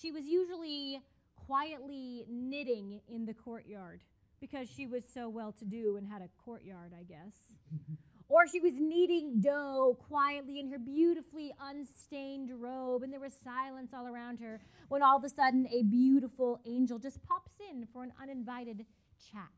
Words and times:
she 0.00 0.12
was 0.12 0.24
usually 0.26 1.00
quietly 1.34 2.24
knitting 2.28 3.00
in 3.08 3.24
the 3.24 3.34
courtyard 3.34 4.00
because 4.40 4.68
she 4.68 4.86
was 4.86 5.02
so 5.12 5.28
well 5.28 5.52
to 5.52 5.64
do 5.64 5.96
and 5.96 6.06
had 6.06 6.22
a 6.22 6.28
courtyard, 6.44 6.92
I 6.98 7.02
guess. 7.02 7.34
or 8.28 8.46
she 8.46 8.60
was 8.60 8.74
kneading 8.74 9.40
dough 9.40 9.98
quietly 10.08 10.60
in 10.60 10.70
her 10.70 10.78
beautifully 10.78 11.52
unstained 11.60 12.50
robe, 12.54 13.02
and 13.02 13.12
there 13.12 13.20
was 13.20 13.32
silence 13.42 13.92
all 13.94 14.06
around 14.06 14.38
her 14.40 14.60
when 14.88 15.02
all 15.02 15.16
of 15.16 15.24
a 15.24 15.28
sudden 15.28 15.66
a 15.72 15.82
beautiful 15.82 16.60
angel 16.66 16.98
just 16.98 17.22
pops 17.22 17.54
in 17.70 17.86
for 17.92 18.04
an 18.04 18.12
uninvited 18.22 18.84
chat. 19.32 19.48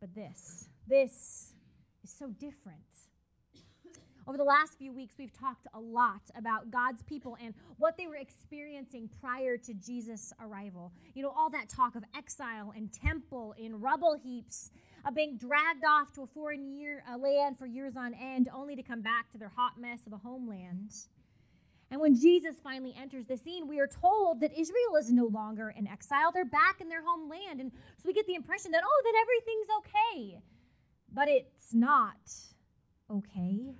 But 0.00 0.14
this, 0.14 0.68
this 0.86 1.54
is 2.04 2.10
so 2.10 2.28
different. 2.28 2.80
Over 4.28 4.38
the 4.38 4.44
last 4.44 4.76
few 4.76 4.92
weeks, 4.92 5.14
we've 5.16 5.32
talked 5.32 5.68
a 5.72 5.78
lot 5.78 6.22
about 6.36 6.72
God's 6.72 7.00
people 7.04 7.36
and 7.40 7.54
what 7.78 7.96
they 7.96 8.08
were 8.08 8.16
experiencing 8.16 9.08
prior 9.20 9.56
to 9.58 9.72
Jesus' 9.74 10.32
arrival. 10.40 10.92
You 11.14 11.22
know, 11.22 11.30
all 11.30 11.48
that 11.50 11.68
talk 11.68 11.94
of 11.94 12.02
exile 12.16 12.72
and 12.74 12.92
temple 12.92 13.54
in 13.56 13.80
rubble 13.80 14.18
heaps, 14.20 14.72
of 15.06 15.14
being 15.14 15.36
dragged 15.36 15.84
off 15.88 16.12
to 16.14 16.22
a 16.22 16.26
foreign 16.26 16.76
year, 16.76 17.04
land 17.16 17.56
for 17.56 17.66
years 17.66 17.96
on 17.96 18.14
end, 18.14 18.48
only 18.52 18.74
to 18.74 18.82
come 18.82 19.00
back 19.00 19.30
to 19.30 19.38
their 19.38 19.52
hot 19.54 19.80
mess 19.80 20.08
of 20.08 20.12
a 20.12 20.16
homeland. 20.16 20.90
And 21.92 22.00
when 22.00 22.20
Jesus 22.20 22.56
finally 22.64 22.96
enters 23.00 23.26
the 23.26 23.36
scene, 23.36 23.68
we 23.68 23.78
are 23.78 23.86
told 23.86 24.40
that 24.40 24.50
Israel 24.58 24.96
is 24.98 25.12
no 25.12 25.26
longer 25.26 25.72
in 25.78 25.86
exile. 25.86 26.32
They're 26.34 26.44
back 26.44 26.80
in 26.80 26.88
their 26.88 27.04
homeland. 27.06 27.60
And 27.60 27.70
so 27.96 28.08
we 28.08 28.12
get 28.12 28.26
the 28.26 28.34
impression 28.34 28.72
that, 28.72 28.82
oh, 28.84 29.02
that 29.04 29.14
everything's 29.22 29.68
okay. 29.78 30.40
But 31.12 31.28
it's 31.28 31.72
not 31.72 32.16
okay 33.08 33.76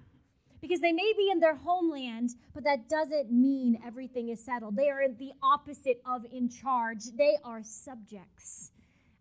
because 0.60 0.80
they 0.80 0.92
may 0.92 1.12
be 1.16 1.30
in 1.30 1.40
their 1.40 1.56
homeland, 1.56 2.30
but 2.54 2.64
that 2.64 2.88
doesn't 2.88 3.30
mean 3.30 3.78
everything 3.84 4.28
is 4.28 4.44
settled. 4.44 4.76
They 4.76 4.88
are 4.88 5.08
the 5.08 5.32
opposite 5.42 6.00
of 6.06 6.24
in 6.32 6.48
charge, 6.48 7.04
they 7.16 7.36
are 7.44 7.62
subjects 7.62 8.70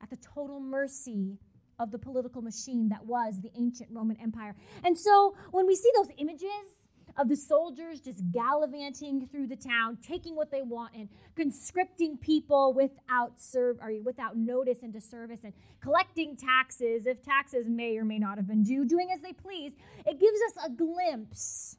at 0.01 0.09
the 0.09 0.17
total 0.17 0.59
mercy 0.59 1.37
of 1.79 1.91
the 1.91 1.99
political 1.99 2.41
machine 2.41 2.89
that 2.89 3.05
was 3.05 3.41
the 3.41 3.51
ancient 3.57 3.89
Roman 3.91 4.17
Empire. 4.21 4.55
And 4.83 4.97
so 4.97 5.35
when 5.51 5.67
we 5.67 5.75
see 5.75 5.91
those 5.95 6.09
images, 6.17 6.84
of 7.17 7.29
the 7.29 7.35
soldiers 7.35 8.01
just 8.01 8.21
gallivanting 8.31 9.27
through 9.31 9.47
the 9.47 9.55
town, 9.55 9.97
taking 10.05 10.35
what 10.35 10.51
they 10.51 10.61
want 10.61 10.93
and 10.93 11.09
conscripting 11.35 12.17
people 12.17 12.73
without 12.73 13.39
serve 13.39 13.77
or 13.81 13.93
without 14.03 14.37
notice 14.37 14.83
into 14.83 14.99
service 14.99 15.43
and 15.43 15.53
collecting 15.81 16.35
taxes 16.35 17.05
if 17.05 17.21
taxes 17.21 17.67
may 17.69 17.97
or 17.97 18.03
may 18.03 18.19
not 18.19 18.37
have 18.37 18.47
been 18.47 18.63
due, 18.63 18.85
doing 18.85 19.09
as 19.13 19.21
they 19.21 19.33
please. 19.33 19.73
It 20.05 20.19
gives 20.19 20.39
us 20.47 20.65
a 20.65 20.69
glimpse 20.69 21.77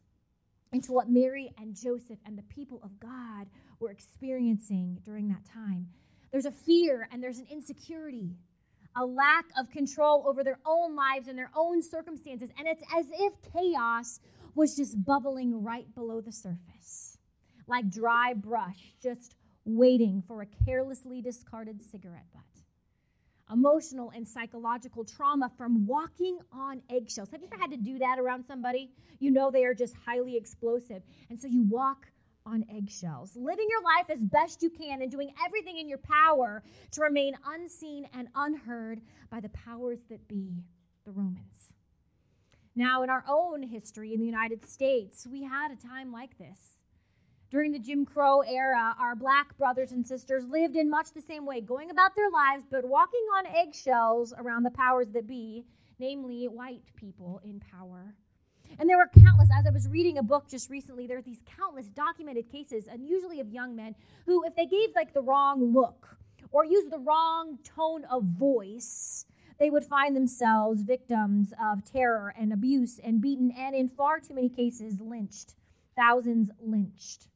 into 0.72 0.92
what 0.92 1.08
Mary 1.08 1.52
and 1.58 1.74
Joseph 1.74 2.18
and 2.24 2.36
the 2.36 2.42
people 2.42 2.80
of 2.82 2.98
God 2.98 3.46
were 3.78 3.90
experiencing 3.90 4.98
during 5.04 5.28
that 5.28 5.44
time. 5.44 5.88
There's 6.32 6.46
a 6.46 6.50
fear 6.50 7.08
and 7.12 7.22
there's 7.22 7.38
an 7.38 7.46
insecurity 7.50 8.36
a 8.96 9.04
lack 9.04 9.44
of 9.58 9.70
control 9.70 10.24
over 10.26 10.42
their 10.42 10.58
own 10.64 10.96
lives 10.96 11.28
and 11.28 11.38
their 11.38 11.50
own 11.54 11.82
circumstances. 11.82 12.48
And 12.58 12.66
it's 12.66 12.82
as 12.96 13.06
if 13.12 13.34
chaos 13.52 14.20
was 14.56 14.74
just 14.74 15.04
bubbling 15.04 15.62
right 15.62 15.94
below 15.94 16.20
the 16.20 16.32
surface, 16.32 17.18
like 17.68 17.90
dry 17.90 18.32
brush 18.32 18.94
just 19.02 19.36
waiting 19.66 20.22
for 20.26 20.40
a 20.40 20.46
carelessly 20.64 21.20
discarded 21.20 21.82
cigarette 21.82 22.26
butt. 22.32 22.42
Emotional 23.52 24.10
and 24.16 24.26
psychological 24.26 25.04
trauma 25.04 25.52
from 25.56 25.86
walking 25.86 26.38
on 26.50 26.82
eggshells. 26.90 27.30
Have 27.30 27.42
you 27.42 27.48
ever 27.52 27.60
had 27.60 27.70
to 27.70 27.76
do 27.76 27.98
that 27.98 28.18
around 28.18 28.44
somebody? 28.44 28.90
You 29.20 29.30
know 29.30 29.50
they 29.50 29.64
are 29.64 29.74
just 29.74 29.94
highly 30.04 30.36
explosive. 30.36 31.02
And 31.30 31.38
so 31.38 31.46
you 31.46 31.62
walk 31.62 32.06
on 32.44 32.64
eggshells, 32.74 33.36
living 33.36 33.66
your 33.68 33.82
life 33.82 34.08
as 34.08 34.24
best 34.24 34.62
you 34.62 34.70
can 34.70 35.02
and 35.02 35.10
doing 35.10 35.30
everything 35.44 35.78
in 35.78 35.88
your 35.88 35.98
power 35.98 36.62
to 36.92 37.00
remain 37.02 37.36
unseen 37.46 38.08
and 38.14 38.28
unheard 38.34 39.00
by 39.30 39.40
the 39.40 39.48
powers 39.50 40.00
that 40.08 40.26
be, 40.28 40.64
the 41.04 41.12
Romans. 41.12 41.72
Now, 42.78 43.02
in 43.02 43.08
our 43.08 43.24
own 43.26 43.62
history 43.62 44.12
in 44.12 44.20
the 44.20 44.26
United 44.26 44.68
States, 44.68 45.26
we 45.26 45.42
had 45.42 45.70
a 45.70 45.76
time 45.76 46.12
like 46.12 46.36
this. 46.36 46.76
During 47.50 47.72
the 47.72 47.78
Jim 47.78 48.04
Crow 48.04 48.40
era, 48.40 48.94
our 49.00 49.16
black 49.16 49.56
brothers 49.56 49.92
and 49.92 50.06
sisters 50.06 50.44
lived 50.46 50.76
in 50.76 50.90
much 50.90 51.14
the 51.14 51.22
same 51.22 51.46
way, 51.46 51.62
going 51.62 51.90
about 51.90 52.14
their 52.14 52.28
lives, 52.28 52.64
but 52.70 52.84
walking 52.84 53.24
on 53.38 53.46
eggshells 53.46 54.34
around 54.36 54.64
the 54.64 54.70
powers 54.70 55.08
that 55.14 55.26
be, 55.26 55.64
namely 55.98 56.48
white 56.48 56.82
people 56.96 57.40
in 57.42 57.60
power. 57.60 58.14
And 58.78 58.90
there 58.90 58.98
were 58.98 59.08
countless, 59.22 59.48
as 59.58 59.64
I 59.66 59.70
was 59.70 59.88
reading 59.88 60.18
a 60.18 60.22
book 60.22 60.46
just 60.46 60.68
recently, 60.68 61.06
there 61.06 61.16
are 61.16 61.22
these 61.22 61.40
countless 61.56 61.88
documented 61.88 62.52
cases, 62.52 62.88
and 62.88 63.08
usually 63.08 63.40
of 63.40 63.48
young 63.48 63.74
men 63.74 63.94
who, 64.26 64.44
if 64.44 64.54
they 64.54 64.66
gave 64.66 64.90
like 64.94 65.14
the 65.14 65.22
wrong 65.22 65.72
look 65.72 66.18
or 66.50 66.66
used 66.66 66.90
the 66.90 66.98
wrong 66.98 67.58
tone 67.64 68.04
of 68.10 68.24
voice, 68.24 69.24
they 69.58 69.70
would 69.70 69.84
find 69.84 70.14
themselves 70.14 70.82
victims 70.82 71.52
of 71.62 71.84
terror 71.84 72.34
and 72.38 72.52
abuse 72.52 72.98
and 73.02 73.20
beaten, 73.20 73.50
and 73.56 73.74
in 73.74 73.88
far 73.88 74.20
too 74.20 74.34
many 74.34 74.48
cases, 74.48 75.00
lynched. 75.00 75.54
Thousands 75.96 76.50
lynched. 76.60 77.28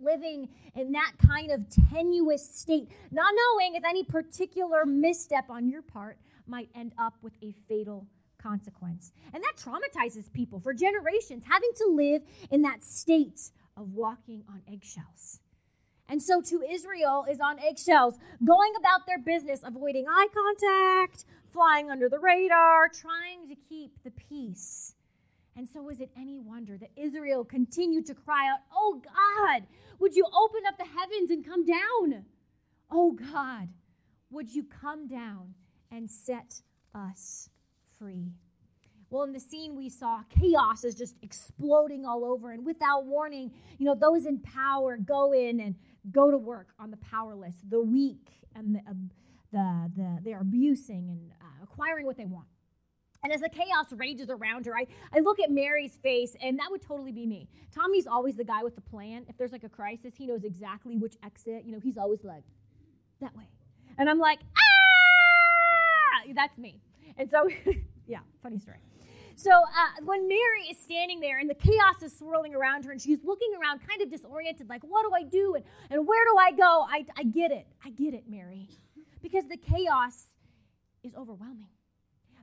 Living 0.00 0.48
in 0.76 0.92
that 0.92 1.12
kind 1.26 1.50
of 1.50 1.66
tenuous 1.90 2.48
state, 2.48 2.88
not 3.10 3.34
knowing 3.34 3.74
if 3.74 3.84
any 3.84 4.04
particular 4.04 4.86
misstep 4.86 5.50
on 5.50 5.68
your 5.68 5.82
part 5.82 6.18
might 6.46 6.68
end 6.74 6.92
up 6.98 7.14
with 7.20 7.32
a 7.42 7.52
fatal 7.68 8.06
consequence. 8.40 9.12
And 9.34 9.42
that 9.42 9.56
traumatizes 9.56 10.32
people 10.32 10.60
for 10.60 10.72
generations, 10.72 11.42
having 11.48 11.70
to 11.76 11.86
live 11.88 12.22
in 12.50 12.62
that 12.62 12.84
state 12.84 13.50
of 13.76 13.92
walking 13.92 14.44
on 14.48 14.62
eggshells. 14.72 15.40
And 16.08 16.22
so 16.22 16.40
to 16.40 16.62
Israel 16.62 17.26
is 17.30 17.38
on 17.40 17.58
eggshells, 17.60 18.18
going 18.44 18.72
about 18.78 19.06
their 19.06 19.18
business, 19.18 19.60
avoiding 19.62 20.06
eye 20.08 20.28
contact, 20.32 21.24
flying 21.52 21.90
under 21.90 22.08
the 22.08 22.18
radar, 22.18 22.88
trying 22.88 23.48
to 23.48 23.54
keep 23.68 23.92
the 24.04 24.10
peace. 24.10 24.94
And 25.56 25.68
so 25.68 25.90
is 25.90 26.00
it 26.00 26.10
any 26.16 26.38
wonder 26.38 26.78
that 26.78 26.90
Israel 26.96 27.44
continued 27.44 28.06
to 28.06 28.14
cry 28.14 28.48
out, 28.50 28.60
Oh 28.72 29.02
God, 29.04 29.64
would 29.98 30.14
you 30.14 30.24
open 30.24 30.62
up 30.66 30.78
the 30.78 30.84
heavens 30.84 31.30
and 31.30 31.44
come 31.44 31.64
down? 31.64 32.24
Oh 32.90 33.12
God, 33.12 33.68
would 34.30 34.54
you 34.54 34.64
come 34.64 35.08
down 35.08 35.54
and 35.90 36.10
set 36.10 36.62
us 36.94 37.50
free? 37.98 38.32
Well, 39.10 39.24
in 39.24 39.32
the 39.32 39.40
scene 39.40 39.74
we 39.74 39.88
saw, 39.88 40.22
chaos 40.28 40.84
is 40.84 40.94
just 40.94 41.16
exploding 41.22 42.04
all 42.04 42.24
over. 42.24 42.52
And 42.52 42.64
without 42.64 43.06
warning, 43.06 43.50
you 43.78 43.86
know, 43.86 43.94
those 43.94 44.26
in 44.26 44.38
power 44.38 44.98
go 44.98 45.32
in 45.32 45.60
and 45.60 45.74
go 46.10 46.30
to 46.30 46.38
work 46.38 46.68
on 46.78 46.90
the 46.90 46.96
powerless, 46.98 47.56
the 47.68 47.80
weak, 47.80 48.28
and 48.54 48.76
the, 48.76 48.78
uh, 48.80 48.92
the, 49.52 49.92
the 49.96 50.18
they're 50.24 50.40
abusing 50.40 51.08
and 51.10 51.32
uh, 51.40 51.64
acquiring 51.64 52.06
what 52.06 52.16
they 52.16 52.26
want. 52.26 52.48
And 53.24 53.32
as 53.32 53.40
the 53.40 53.48
chaos 53.48 53.86
rages 53.90 54.30
around 54.30 54.66
her, 54.66 54.76
I, 54.76 54.86
I 55.12 55.20
look 55.20 55.40
at 55.40 55.50
Mary's 55.50 55.98
face, 56.02 56.36
and 56.40 56.58
that 56.60 56.70
would 56.70 56.82
totally 56.82 57.10
be 57.10 57.26
me. 57.26 57.48
Tommy's 57.74 58.06
always 58.06 58.36
the 58.36 58.44
guy 58.44 58.62
with 58.62 58.76
the 58.76 58.80
plan. 58.80 59.24
If 59.28 59.36
there's 59.36 59.50
like 59.50 59.64
a 59.64 59.68
crisis, 59.68 60.14
he 60.16 60.26
knows 60.26 60.44
exactly 60.44 60.96
which 60.96 61.16
exit. 61.24 61.64
You 61.64 61.72
know, 61.72 61.80
he's 61.80 61.98
always 61.98 62.22
like, 62.22 62.44
that 63.20 63.36
way. 63.36 63.48
And 63.98 64.08
I'm 64.08 64.18
like, 64.18 64.38
ah! 64.56 66.32
That's 66.34 66.56
me. 66.58 66.80
And 67.16 67.28
so, 67.30 67.48
yeah, 68.06 68.20
funny 68.42 68.58
story. 68.58 68.78
So 69.38 69.52
uh, 69.52 70.02
when 70.04 70.26
Mary 70.26 70.62
is 70.68 70.76
standing 70.78 71.20
there 71.20 71.38
and 71.38 71.48
the 71.48 71.54
chaos 71.54 72.02
is 72.02 72.12
swirling 72.18 72.56
around 72.56 72.84
her 72.84 72.90
and 72.90 73.00
she's 73.00 73.22
looking 73.22 73.52
around 73.54 73.86
kind 73.86 74.02
of 74.02 74.10
disoriented, 74.10 74.68
like, 74.68 74.82
what 74.82 75.04
do 75.04 75.12
I 75.14 75.22
do 75.22 75.54
and, 75.54 75.64
and 75.90 76.08
where 76.08 76.24
do 76.24 76.36
I 76.36 76.50
go? 76.50 76.84
I, 76.90 77.06
I 77.16 77.22
get 77.22 77.52
it. 77.52 77.68
I 77.84 77.90
get 77.90 78.14
it, 78.14 78.24
Mary. 78.28 78.68
Because 79.22 79.46
the 79.46 79.56
chaos 79.56 80.34
is 81.04 81.14
overwhelming. 81.14 81.68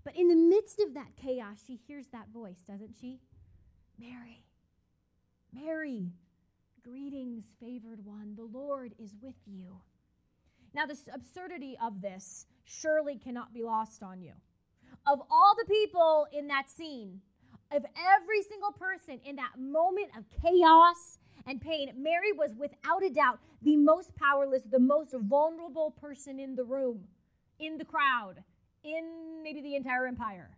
But 0.05 0.15
in 0.15 0.29
the 0.29 0.37
midst 0.37 0.79
of 0.79 0.93
that 0.93 1.17
chaos, 1.21 1.57
she 1.67 1.81
hears 1.85 2.05
that 2.13 2.29
voice, 2.33 2.63
doesn't 2.65 2.95
she? 3.01 3.19
Mary, 3.99 4.45
Mary, 5.53 6.13
greetings, 6.81 7.55
favored 7.59 8.05
one. 8.05 8.35
The 8.37 8.45
Lord 8.45 8.93
is 8.97 9.13
with 9.21 9.35
you. 9.45 9.81
Now, 10.73 10.85
the 10.85 10.97
absurdity 11.13 11.77
of 11.83 12.01
this 12.01 12.45
surely 12.63 13.17
cannot 13.17 13.53
be 13.53 13.63
lost 13.63 14.01
on 14.01 14.21
you 14.21 14.33
of 15.05 15.19
all 15.29 15.55
the 15.57 15.65
people 15.65 16.27
in 16.31 16.47
that 16.47 16.69
scene, 16.69 17.21
of 17.71 17.85
every 17.97 18.41
single 18.43 18.71
person 18.71 19.19
in 19.25 19.35
that 19.35 19.53
moment 19.57 20.09
of 20.17 20.23
chaos 20.41 21.19
and 21.47 21.61
pain, 21.61 21.91
Mary 21.97 22.31
was 22.31 22.51
without 22.57 23.03
a 23.03 23.09
doubt 23.09 23.39
the 23.61 23.77
most 23.77 24.15
powerless, 24.15 24.63
the 24.63 24.79
most 24.79 25.13
vulnerable 25.13 25.91
person 25.99 26.39
in 26.39 26.55
the 26.55 26.63
room, 26.63 27.01
in 27.59 27.77
the 27.77 27.85
crowd, 27.85 28.43
in 28.83 29.41
maybe 29.43 29.61
the 29.61 29.75
entire 29.75 30.07
empire. 30.07 30.57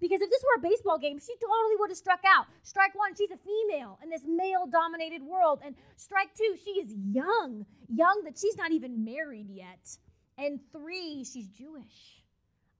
Because 0.00 0.20
if 0.20 0.28
this 0.28 0.42
were 0.42 0.58
a 0.66 0.70
baseball 0.70 0.98
game, 0.98 1.18
she 1.18 1.34
totally 1.34 1.76
would 1.78 1.90
have 1.90 1.96
struck 1.96 2.20
out. 2.26 2.46
Strike 2.62 2.94
one, 2.94 3.14
she's 3.14 3.30
a 3.30 3.38
female 3.38 3.98
in 4.02 4.10
this 4.10 4.22
male 4.26 4.66
dominated 4.70 5.22
world. 5.22 5.60
And 5.64 5.74
strike 5.96 6.34
two, 6.36 6.56
she 6.62 6.72
is 6.72 6.92
young, 6.92 7.64
young 7.88 8.22
that 8.24 8.36
she's 8.36 8.56
not 8.56 8.72
even 8.72 9.04
married 9.04 9.48
yet. 9.48 9.96
And 10.36 10.60
three, 10.72 11.24
she's 11.24 11.48
Jewish 11.48 12.23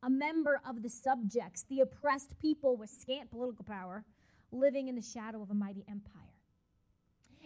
a 0.04 0.10
member 0.10 0.60
of 0.68 0.82
the 0.82 0.90
subjects, 0.90 1.64
the 1.68 1.80
oppressed 1.80 2.38
people 2.38 2.76
with 2.76 2.90
scant 2.90 3.30
political 3.30 3.64
power, 3.64 4.04
living 4.52 4.88
in 4.88 4.94
the 4.94 5.02
shadow 5.02 5.42
of 5.42 5.50
a 5.50 5.54
mighty 5.54 5.84
empire. 5.88 6.34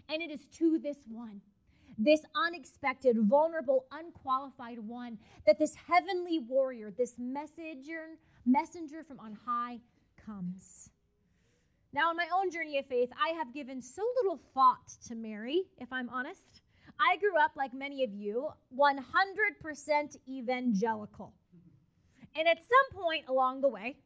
And 0.08 0.20
it 0.20 0.31
is 0.31 0.44
to 0.58 0.78
this 0.78 0.99
one, 1.08 1.40
this 1.96 2.22
unexpected, 2.34 3.16
vulnerable, 3.20 3.87
unqualified 3.93 4.78
one, 4.81 5.19
that 5.46 5.58
this 5.58 5.75
heavenly 5.88 6.38
warrior, 6.38 6.90
this 6.90 7.14
messenger, 7.19 8.19
messenger 8.44 9.05
from 9.05 9.20
on 9.20 9.38
high 9.46 9.78
comes. 10.25 10.90
Now, 11.93 12.10
in 12.10 12.16
my 12.16 12.26
own 12.34 12.50
journey 12.50 12.78
of 12.78 12.87
faith, 12.87 13.10
I 13.19 13.31
have 13.34 13.55
given 13.55 13.81
so 13.81 14.02
little 14.22 14.40
thought 14.52 14.88
to 15.06 15.14
Mary, 15.14 15.62
if 15.78 15.93
I'm 15.93 16.08
honest. 16.10 16.62
I 17.00 17.16
grew 17.16 17.38
up, 17.38 17.52
like 17.56 17.72
many 17.72 18.02
of 18.05 18.12
you, 18.12 18.49
100% 18.76 20.16
evangelical. 20.28 21.32
And 22.36 22.46
at 22.48 22.58
some 22.58 23.02
point 23.02 23.25
along 23.28 23.60
the 23.60 23.69
way, 23.69 23.96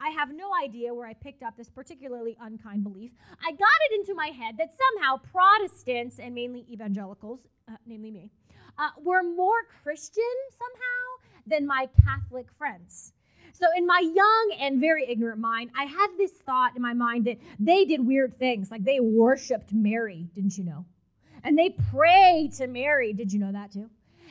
I 0.00 0.10
have 0.10 0.34
no 0.34 0.50
idea 0.62 0.92
where 0.92 1.06
I 1.06 1.14
picked 1.14 1.42
up 1.42 1.56
this 1.56 1.70
particularly 1.70 2.36
unkind 2.40 2.82
belief. 2.82 3.12
I 3.44 3.50
got 3.52 3.78
it 3.90 4.00
into 4.00 4.14
my 4.14 4.26
head 4.26 4.56
that 4.58 4.70
somehow 4.76 5.20
Protestants, 5.32 6.18
and 6.18 6.34
mainly 6.34 6.66
evangelicals, 6.70 7.46
uh, 7.68 7.76
namely 7.86 8.10
me, 8.10 8.30
uh, 8.78 8.90
were 9.02 9.22
more 9.22 9.64
Christian 9.82 10.24
somehow 10.50 11.30
than 11.46 11.66
my 11.66 11.88
Catholic 12.04 12.52
friends. 12.52 13.12
So, 13.52 13.66
in 13.74 13.86
my 13.86 14.00
young 14.00 14.56
and 14.60 14.80
very 14.80 15.08
ignorant 15.08 15.40
mind, 15.40 15.70
I 15.74 15.84
had 15.84 16.08
this 16.18 16.32
thought 16.32 16.76
in 16.76 16.82
my 16.82 16.92
mind 16.92 17.24
that 17.24 17.38
they 17.58 17.86
did 17.86 18.06
weird 18.06 18.38
things, 18.38 18.70
like 18.70 18.84
they 18.84 19.00
worshiped 19.00 19.72
Mary, 19.72 20.28
didn't 20.34 20.58
you 20.58 20.64
know? 20.64 20.84
And 21.42 21.58
they 21.58 21.70
prayed 21.90 22.52
to 22.54 22.66
Mary, 22.66 23.14
did 23.14 23.32
you 23.32 23.38
know 23.38 23.52
that 23.52 23.72
too? 23.72 23.88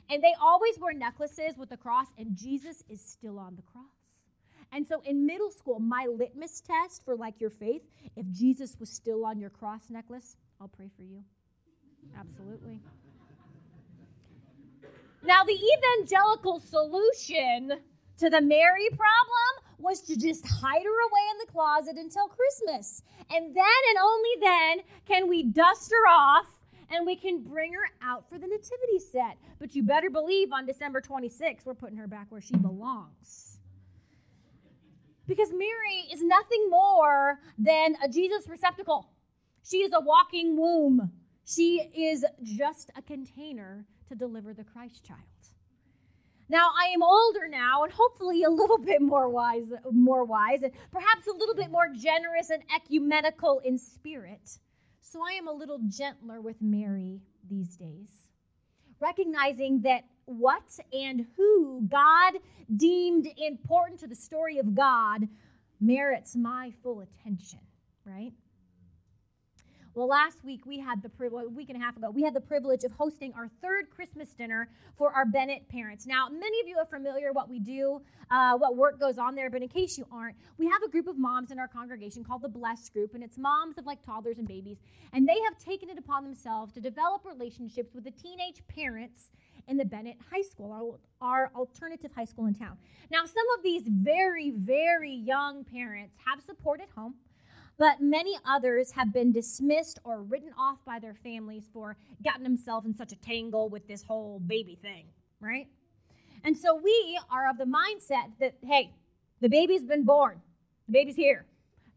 And 0.10 0.24
they 0.24 0.34
always 0.40 0.78
wear 0.80 0.94
necklaces 0.94 1.58
with 1.58 1.70
the 1.70 1.78
cross, 1.78 2.08
and 2.18 2.36
Jesus 2.36 2.84
is 2.90 3.02
still 3.02 3.40
on 3.40 3.56
the 3.56 3.64
cross. 3.64 3.86
And 4.72 4.88
so 4.88 5.02
in 5.06 5.26
middle 5.26 5.52
school, 5.52 5.80
my 5.80 6.06
litmus 6.06 6.62
test 6.62 7.04
for 7.06 7.16
like 7.16 7.40
your 7.40 7.50
faith, 7.50 7.84
if 8.16 8.30
Jesus 8.32 8.78
was 8.80 8.90
still 8.90 9.26
on 9.26 9.40
your 9.40 9.50
cross 9.50 9.90
necklace, 9.90 10.38
I'll 10.60 10.68
pray 10.68 10.90
for 10.96 11.04
you. 11.04 11.24
Absolutely. 12.20 12.80
Now, 15.24 15.44
the 15.44 15.58
evangelical 15.58 16.60
solution 16.60 17.74
to 18.18 18.30
the 18.30 18.42
Mary 18.42 18.90
problem 18.90 19.66
was 19.80 20.02
to 20.02 20.16
just 20.16 20.46
hide 20.46 20.84
her 20.84 21.08
away 21.08 21.26
in 21.32 21.38
the 21.46 21.52
closet 21.52 21.98
until 21.98 22.28
Christmas. 22.28 23.02
And 23.32 23.56
then 23.56 23.82
and 23.90 23.98
only 24.02 24.30
then 24.42 24.80
can 25.06 25.28
we 25.28 25.44
dust 25.44 25.92
her 25.92 26.10
off 26.10 26.46
and 26.90 27.06
we 27.06 27.16
can 27.16 27.44
bring 27.44 27.74
her 27.74 27.90
out 28.02 28.28
for 28.30 28.38
the 28.38 28.48
nativity 28.48 29.00
set. 29.00 29.38
But 29.60 29.76
you 29.76 29.84
better 29.84 30.10
believe 30.10 30.52
on 30.52 30.66
December 30.66 31.02
26th, 31.02 31.66
we're 31.66 31.74
putting 31.74 31.98
her 31.98 32.08
back 32.08 32.28
where 32.30 32.42
she 32.42 32.56
belongs. 32.56 33.60
Because 35.28 35.52
Mary 35.52 36.08
is 36.12 36.22
nothing 36.22 36.70
more 36.70 37.40
than 37.58 37.96
a 38.04 38.08
Jesus 38.08 38.48
receptacle. 38.48 39.10
She 39.64 39.78
is 39.78 39.92
a 39.94 40.00
walking 40.00 40.56
womb. 40.56 41.12
She 41.46 41.82
is 41.96 42.24
just 42.44 42.92
a 42.96 43.02
container 43.02 43.86
to 44.10 44.16
deliver 44.16 44.54
the 44.54 44.64
Christ 44.64 45.04
child. 45.04 45.22
Now 46.48 46.70
I 46.80 46.90
am 46.94 47.02
older 47.02 47.48
now 47.48 47.84
and 47.84 47.92
hopefully 47.92 48.44
a 48.44 48.50
little 48.50 48.78
bit 48.78 49.02
more 49.02 49.30
wise, 49.30 49.74
more 49.92 50.24
wise 50.26 50.62
and 50.62 50.72
perhaps 50.92 51.26
a 51.28 51.34
little 51.34 51.56
bit 51.56 51.72
more 51.72 51.90
generous 51.90 52.52
and 52.52 52.62
ecumenical 52.76 53.62
in 53.66 53.80
spirit. 53.80 54.60
So 55.08 55.20
I 55.22 55.34
am 55.34 55.48
a 55.48 55.54
little 55.54 55.80
gentler 55.88 56.42
with 56.42 56.56
Mary 56.62 57.22
these 57.48 57.76
days, 57.76 58.10
recognizing 59.00 59.82
that 59.84 60.04
what 60.26 60.80
and 60.92 61.28
who 61.38 61.88
God 61.88 62.34
deemed 62.76 63.28
important 63.38 64.00
to 64.00 64.08
the 64.08 64.16
story 64.16 64.58
of 64.58 64.74
God 64.74 65.28
merits 65.80 66.36
my 66.36 66.74
full 66.82 67.02
attention, 67.02 67.60
right? 68.04 68.34
Well, 69.96 70.08
last 70.10 70.44
week 70.44 70.66
we 70.66 70.78
had 70.78 71.02
the 71.02 71.10
a 71.26 71.48
week 71.48 71.70
and 71.70 71.82
a 71.82 71.86
half 71.86 71.96
ago, 71.96 72.12
we 72.12 72.22
had 72.22 72.34
the 72.34 72.42
privilege 72.42 72.84
of 72.84 72.92
hosting 72.92 73.34
our 73.34 73.50
third 73.62 73.90
Christmas 73.90 74.28
dinner 74.34 74.68
for 74.98 75.14
our 75.14 75.26
Bennett 75.26 75.70
parents. 75.70 76.06
Now, 76.06 76.28
many 76.28 76.60
of 76.60 76.68
you 76.68 76.78
are 76.78 76.86
familiar 76.86 77.32
what 77.32 77.50
we 77.50 77.60
do, 77.60 78.02
uh, 78.30 78.58
what 78.58 78.76
work 78.76 79.00
goes 79.00 79.18
on 79.18 79.36
there, 79.36 79.50
but 79.50 79.62
in 79.62 79.70
case 79.70 79.98
you 79.98 80.06
aren't, 80.12 80.36
we 80.58 80.68
have 80.68 80.84
a 80.84 80.90
group 80.90 81.08
of 81.08 81.18
moms 81.18 81.50
in 81.50 81.60
our 81.60 81.70
congregation 81.70 82.26
called 82.26 82.42
the 82.42 82.50
Blessed 82.50 82.92
Group, 82.92 83.14
and 83.14 83.24
it's 83.24 83.38
moms 83.38 83.78
of 83.78 83.86
like 83.86 84.02
toddlers 84.02 84.38
and 84.38 84.46
babies, 84.50 84.80
and 85.14 85.26
they 85.26 85.40
have 85.46 85.58
taken 85.58 85.90
it 85.90 85.98
upon 85.98 86.26
themselves 86.26 86.74
to 86.74 86.82
develop 86.82 87.24
relationships 87.24 87.96
with 87.96 88.04
the 88.04 88.12
teenage 88.12 88.62
parents 88.68 89.32
in 89.70 89.78
the 89.78 89.86
Bennett 89.86 90.18
High 90.30 90.42
School, 90.42 91.00
our, 91.22 91.46
our 91.46 91.52
alternative 91.56 92.12
high 92.14 92.26
school 92.26 92.48
in 92.48 92.54
town. 92.54 92.78
Now, 93.10 93.24
some 93.26 93.46
of 93.58 93.64
these 93.64 93.84
very, 93.88 94.52
very 94.52 95.14
young 95.14 95.64
parents 95.64 96.18
have 96.26 96.42
support 96.44 96.82
at 96.82 96.90
home 96.90 97.16
but 97.78 98.02
many 98.02 98.38
others 98.46 98.92
have 98.92 99.14
been 99.14 99.32
dismissed 99.32 100.00
or 100.04 100.22
written 100.22 100.52
off 100.58 100.78
by 100.86 101.00
their 101.00 101.14
families 101.14 101.70
for 101.74 101.98
getting 102.24 102.44
themselves 102.44 102.86
in 102.86 102.96
such 102.96 103.12
a 103.12 103.18
tangle 103.18 103.70
with 103.70 103.88
this 103.88 104.04
whole 104.04 104.40
baby 104.40 104.78
thing, 104.82 105.06
right? 105.40 105.68
And 106.44 106.58
so 106.58 106.76
we 106.76 107.20
are 107.30 107.50
of 107.50 107.58
the 107.58 107.66
mindset 107.66 108.32
that, 108.40 108.56
hey, 108.64 108.94
the 109.42 109.50
baby's 109.50 109.84
been 109.84 110.04
born, 110.04 110.42
the 110.88 110.94
baby's 110.94 111.16
here. 111.16 111.46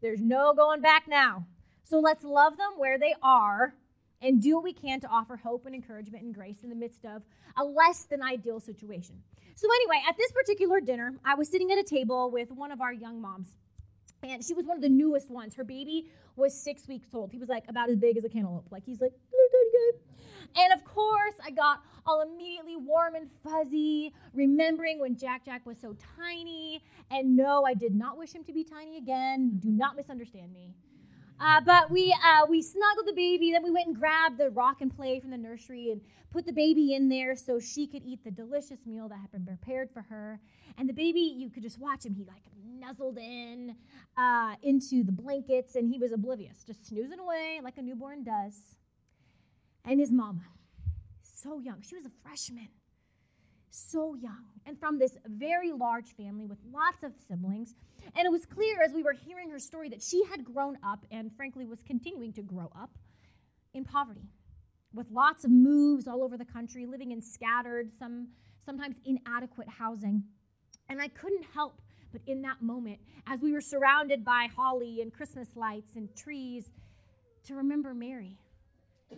There's 0.01 0.21
no 0.21 0.53
going 0.53 0.81
back 0.81 1.07
now. 1.07 1.45
So 1.83 1.99
let's 1.99 2.23
love 2.23 2.57
them 2.57 2.71
where 2.77 2.97
they 2.97 3.13
are 3.21 3.73
and 4.21 4.41
do 4.41 4.55
what 4.55 4.63
we 4.63 4.73
can 4.73 4.99
to 5.01 5.07
offer 5.07 5.37
hope 5.37 5.65
and 5.65 5.75
encouragement 5.75 6.23
and 6.23 6.33
grace 6.33 6.63
in 6.63 6.69
the 6.69 6.75
midst 6.75 7.05
of 7.05 7.23
a 7.57 7.63
less 7.63 8.03
than 8.03 8.21
ideal 8.21 8.59
situation. 8.59 9.15
So, 9.55 9.67
anyway, 9.67 10.01
at 10.07 10.15
this 10.17 10.31
particular 10.31 10.79
dinner, 10.79 11.15
I 11.25 11.35
was 11.35 11.49
sitting 11.49 11.71
at 11.71 11.77
a 11.77 11.83
table 11.83 12.31
with 12.31 12.51
one 12.51 12.71
of 12.71 12.79
our 12.79 12.93
young 12.93 13.21
moms. 13.21 13.55
And 14.23 14.43
she 14.43 14.53
was 14.53 14.65
one 14.65 14.77
of 14.77 14.81
the 14.81 14.89
newest 14.89 15.29
ones. 15.29 15.55
Her 15.55 15.63
baby 15.63 16.09
was 16.35 16.53
six 16.53 16.87
weeks 16.87 17.07
old. 17.13 17.31
He 17.31 17.37
was 17.37 17.49
like 17.49 17.65
about 17.67 17.89
as 17.89 17.97
big 17.97 18.17
as 18.17 18.23
a 18.23 18.29
cantaloupe. 18.29 18.67
Like 18.71 18.85
he's 18.85 18.99
like, 18.99 19.13
and 20.57 20.73
of 20.73 20.83
course, 20.83 21.35
I 21.43 21.51
got 21.51 21.81
all 22.05 22.21
immediately 22.21 22.75
warm 22.75 23.15
and 23.15 23.29
fuzzy, 23.43 24.13
remembering 24.33 24.99
when 24.99 25.15
Jack 25.15 25.45
Jack 25.45 25.65
was 25.65 25.77
so 25.77 25.95
tiny. 26.17 26.81
And 27.11 27.35
no, 27.35 27.65
I 27.65 27.73
did 27.73 27.95
not 27.95 28.17
wish 28.17 28.33
him 28.33 28.43
to 28.45 28.53
be 28.53 28.63
tiny 28.63 28.97
again. 28.97 29.59
Do 29.59 29.69
not 29.69 29.95
misunderstand 29.95 30.51
me. 30.53 30.73
Uh, 31.39 31.61
but 31.61 31.89
we 31.89 32.13
uh, 32.23 32.45
we 32.49 32.61
snuggled 32.61 33.07
the 33.07 33.13
baby. 33.13 33.51
Then 33.51 33.63
we 33.63 33.71
went 33.71 33.87
and 33.87 33.95
grabbed 33.95 34.37
the 34.37 34.49
rock 34.49 34.81
and 34.81 34.93
play 34.93 35.19
from 35.19 35.31
the 35.31 35.37
nursery 35.37 35.91
and 35.91 36.01
put 36.31 36.45
the 36.45 36.51
baby 36.53 36.93
in 36.93 37.09
there 37.09 37.35
so 37.35 37.59
she 37.59 37.87
could 37.87 38.03
eat 38.03 38.23
the 38.23 38.31
delicious 38.31 38.79
meal 38.85 39.07
that 39.09 39.19
had 39.19 39.31
been 39.31 39.45
prepared 39.45 39.89
for 39.91 40.01
her. 40.03 40.39
And 40.77 40.87
the 40.87 40.93
baby, 40.93 41.21
you 41.21 41.49
could 41.49 41.63
just 41.63 41.79
watch 41.79 42.05
him. 42.05 42.13
He 42.13 42.25
like 42.25 42.43
nuzzled 42.63 43.17
in 43.17 43.75
uh, 44.17 44.55
into 44.61 45.03
the 45.03 45.11
blankets, 45.11 45.75
and 45.75 45.89
he 45.89 45.97
was 45.97 46.11
oblivious, 46.11 46.63
just 46.65 46.87
snoozing 46.87 47.19
away 47.19 47.61
like 47.63 47.77
a 47.77 47.81
newborn 47.81 48.23
does. 48.23 48.75
And 49.85 49.99
his 49.99 50.11
mama, 50.11 50.43
so 51.21 51.59
young, 51.59 51.81
she 51.81 51.95
was 51.95 52.05
a 52.05 52.11
freshman, 52.21 52.67
so 53.69 54.15
young, 54.15 54.45
and 54.65 54.79
from 54.79 54.97
this 54.99 55.17
very 55.25 55.71
large 55.71 56.15
family 56.15 56.45
with 56.45 56.57
lots 56.71 57.03
of 57.03 57.13
siblings. 57.27 57.75
And 58.15 58.25
it 58.25 58.31
was 58.31 58.45
clear 58.45 58.81
as 58.81 58.93
we 58.93 59.03
were 59.03 59.13
hearing 59.13 59.49
her 59.51 59.59
story 59.59 59.89
that 59.89 60.01
she 60.01 60.23
had 60.25 60.43
grown 60.43 60.77
up 60.83 61.05
and, 61.11 61.31
frankly, 61.35 61.65
was 61.65 61.81
continuing 61.83 62.33
to 62.33 62.41
grow 62.41 62.71
up 62.75 62.91
in 63.73 63.83
poverty 63.83 64.29
with 64.93 65.07
lots 65.11 65.45
of 65.45 65.51
moves 65.51 66.07
all 66.07 66.23
over 66.23 66.37
the 66.37 66.45
country, 66.45 66.85
living 66.85 67.11
in 67.11 67.21
scattered, 67.21 67.93
some, 67.93 68.29
sometimes 68.65 68.95
inadequate 69.05 69.69
housing. 69.69 70.23
And 70.89 70.99
I 70.99 71.07
couldn't 71.07 71.45
help 71.53 71.79
but 72.11 72.21
in 72.27 72.41
that 72.41 72.61
moment, 72.61 72.99
as 73.27 73.39
we 73.41 73.51
were 73.51 73.61
surrounded 73.61 74.25
by 74.25 74.47
holly 74.55 75.01
and 75.01 75.13
Christmas 75.13 75.47
lights 75.55 75.95
and 75.95 76.13
trees, 76.15 76.65
to 77.45 77.55
remember 77.55 77.93
Mary, 77.93 78.37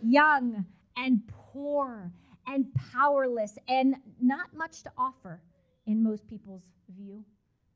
young 0.02 0.64
and 0.96 1.22
poor 1.26 2.12
and 2.46 2.66
powerless 2.92 3.58
and 3.68 3.96
not 4.20 4.54
much 4.54 4.82
to 4.82 4.92
offer 4.96 5.40
in 5.86 6.02
most 6.02 6.26
people's 6.28 6.70
view, 6.96 7.24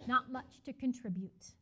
not 0.06 0.30
much 0.30 0.62
to 0.64 0.73
contribute. 0.73 1.52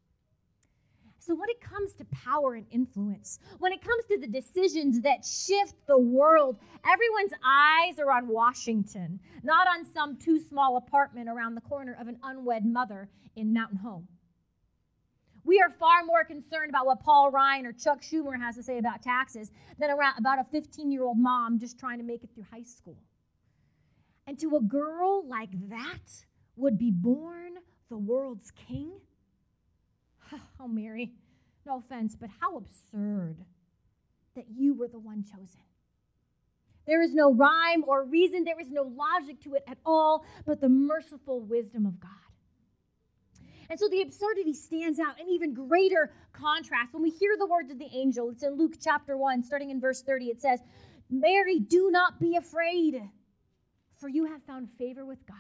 So, 1.19 1.35
when 1.35 1.49
it 1.49 1.61
comes 1.63 1.95
to 1.95 2.05
power 2.07 2.55
and 2.55 2.67
influence, 2.71 3.39
when 3.59 3.73
it 3.73 3.81
comes 3.81 4.05
to 4.11 4.19
the 4.19 4.27
decisions 4.27 5.01
that 5.01 5.25
shift 5.25 5.75
the 5.87 5.99
world, 5.99 6.59
everyone's 6.87 7.33
eyes 7.43 7.99
are 7.99 8.11
on 8.11 8.29
Washington, 8.29 9.19
not 9.43 9.67
on 9.67 9.87
some 9.87 10.19
too 10.19 10.39
small 10.39 10.77
apartment 10.77 11.31
around 11.31 11.55
the 11.55 11.63
corner 11.63 11.97
of 11.99 12.09
an 12.09 12.19
unwed 12.23 12.67
mother 12.67 13.09
in 13.37 13.55
Mountain 13.55 13.79
Home. 13.79 14.07
We 15.45 15.61
are 15.61 15.69
far 15.69 16.05
more 16.05 16.25
concerned 16.25 16.71
about 16.71 16.87
what 16.87 17.01
Paul 17.01 17.31
Ryan 17.31 17.67
or 17.67 17.73
Chuck 17.73 18.01
Schumer 18.01 18.39
has 18.39 18.57
to 18.57 18.63
say 18.63 18.79
about 18.79 19.03
taxes 19.03 19.53
than 19.79 19.91
about 19.91 20.39
a 20.39 20.45
15 20.45 20.91
year 20.91 21.05
old 21.05 21.19
mom 21.19 21.59
just 21.59 21.79
trying 21.79 21.99
to 21.99 22.05
make 22.05 22.25
it 22.25 22.31
through 22.35 22.47
high 22.51 22.63
school. 22.63 22.97
And 24.27 24.39
to 24.41 24.57
a 24.57 24.61
girl 24.61 25.27
like 25.29 25.51
that 25.69 26.25
would 26.57 26.79
be 26.79 26.91
born 26.91 27.55
the 27.91 27.99
world's 27.99 28.51
king? 28.51 28.93
Oh, 30.59 30.67
Mary, 30.67 31.13
no 31.67 31.79
offense, 31.79 32.17
but 32.19 32.31
how 32.41 32.57
absurd 32.57 33.37
that 34.35 34.47
you 34.51 34.73
were 34.75 34.89
the 34.89 34.99
one 34.99 35.23
chosen. 35.23 35.61
There 36.87 37.03
is 37.03 37.15
no 37.15 37.33
rhyme 37.33 37.85
or 37.87 38.05
reason, 38.05 38.45
there 38.45 38.61
is 38.61 38.71
no 38.71 38.83
logic 38.83 39.41
to 39.43 39.55
it 39.55 39.65
at 39.69 39.79
all, 39.85 40.25
but 40.47 40.61
the 40.61 40.69
merciful 40.69 41.41
wisdom 41.41 41.87
of 41.87 42.01
God. 42.01 42.11
And 43.71 43.79
so 43.79 43.89
the 43.89 44.03
absurdity 44.03 44.55
stands 44.55 44.99
out 44.99 45.21
in 45.21 45.29
even 45.29 45.55
greater 45.55 46.13
contrast 46.33 46.93
when 46.93 47.03
we 47.03 47.11
hear 47.11 47.37
the 47.39 47.47
words 47.47 47.71
of 47.71 47.79
the 47.79 47.89
angel. 47.95 48.31
It's 48.31 48.43
in 48.43 48.57
Luke 48.57 48.75
chapter 48.83 49.17
1, 49.17 49.43
starting 49.43 49.71
in 49.71 49.81
verse 49.81 50.03
30. 50.03 50.27
It 50.27 50.41
says, 50.41 50.61
Mary, 51.11 51.59
do 51.59 51.91
not 51.91 52.19
be 52.21 52.37
afraid, 52.37 53.03
for 53.97 54.09
you 54.09 54.27
have 54.27 54.43
found 54.43 54.71
favor 54.71 55.05
with 55.05 55.27
God. 55.27 55.37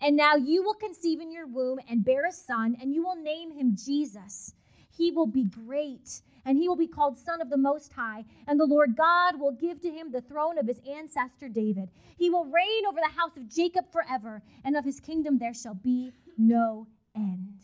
And 0.00 0.16
now 0.16 0.36
you 0.36 0.62
will 0.62 0.74
conceive 0.74 1.20
in 1.20 1.32
your 1.32 1.46
womb 1.46 1.78
and 1.88 2.04
bear 2.04 2.26
a 2.26 2.32
son, 2.32 2.76
and 2.80 2.92
you 2.92 3.02
will 3.02 3.16
name 3.16 3.52
him 3.52 3.76
Jesus. 3.76 4.54
He 4.90 5.10
will 5.10 5.26
be 5.26 5.44
great, 5.44 6.22
and 6.44 6.58
he 6.58 6.68
will 6.68 6.76
be 6.76 6.86
called 6.86 7.18
Son 7.18 7.40
of 7.40 7.50
the 7.50 7.56
Most 7.56 7.92
High. 7.92 8.24
And 8.46 8.60
the 8.60 8.66
Lord 8.66 8.96
God 8.96 9.40
will 9.40 9.52
give 9.52 9.80
to 9.82 9.90
him 9.90 10.12
the 10.12 10.20
throne 10.20 10.58
of 10.58 10.66
his 10.66 10.80
ancestor 10.88 11.48
David. 11.48 11.90
He 12.16 12.30
will 12.30 12.44
reign 12.44 12.86
over 12.88 12.98
the 13.00 13.18
house 13.18 13.36
of 13.36 13.48
Jacob 13.48 13.90
forever, 13.90 14.42
and 14.64 14.76
of 14.76 14.84
his 14.84 15.00
kingdom 15.00 15.38
there 15.38 15.54
shall 15.54 15.74
be 15.74 16.12
no 16.36 16.86
end. 17.16 17.60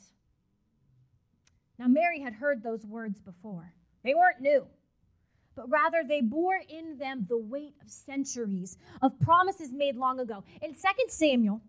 Now, 1.79 1.87
Mary 1.89 2.21
had 2.21 2.35
heard 2.35 2.63
those 2.63 2.87
words 2.87 3.21
before, 3.21 3.75
they 4.03 4.15
weren't 4.15 4.41
new 4.41 4.67
but 5.55 5.69
rather 5.69 6.03
they 6.07 6.21
bore 6.21 6.61
in 6.69 6.97
them 6.99 7.27
the 7.29 7.39
weight 7.39 7.75
of 7.83 7.91
centuries 7.91 8.79
of 9.03 9.19
promises 9.21 9.71
made 9.73 9.97
long 9.97 10.21
ago. 10.21 10.45
In 10.63 10.73
2 10.73 10.79
Samuel, 11.09 11.61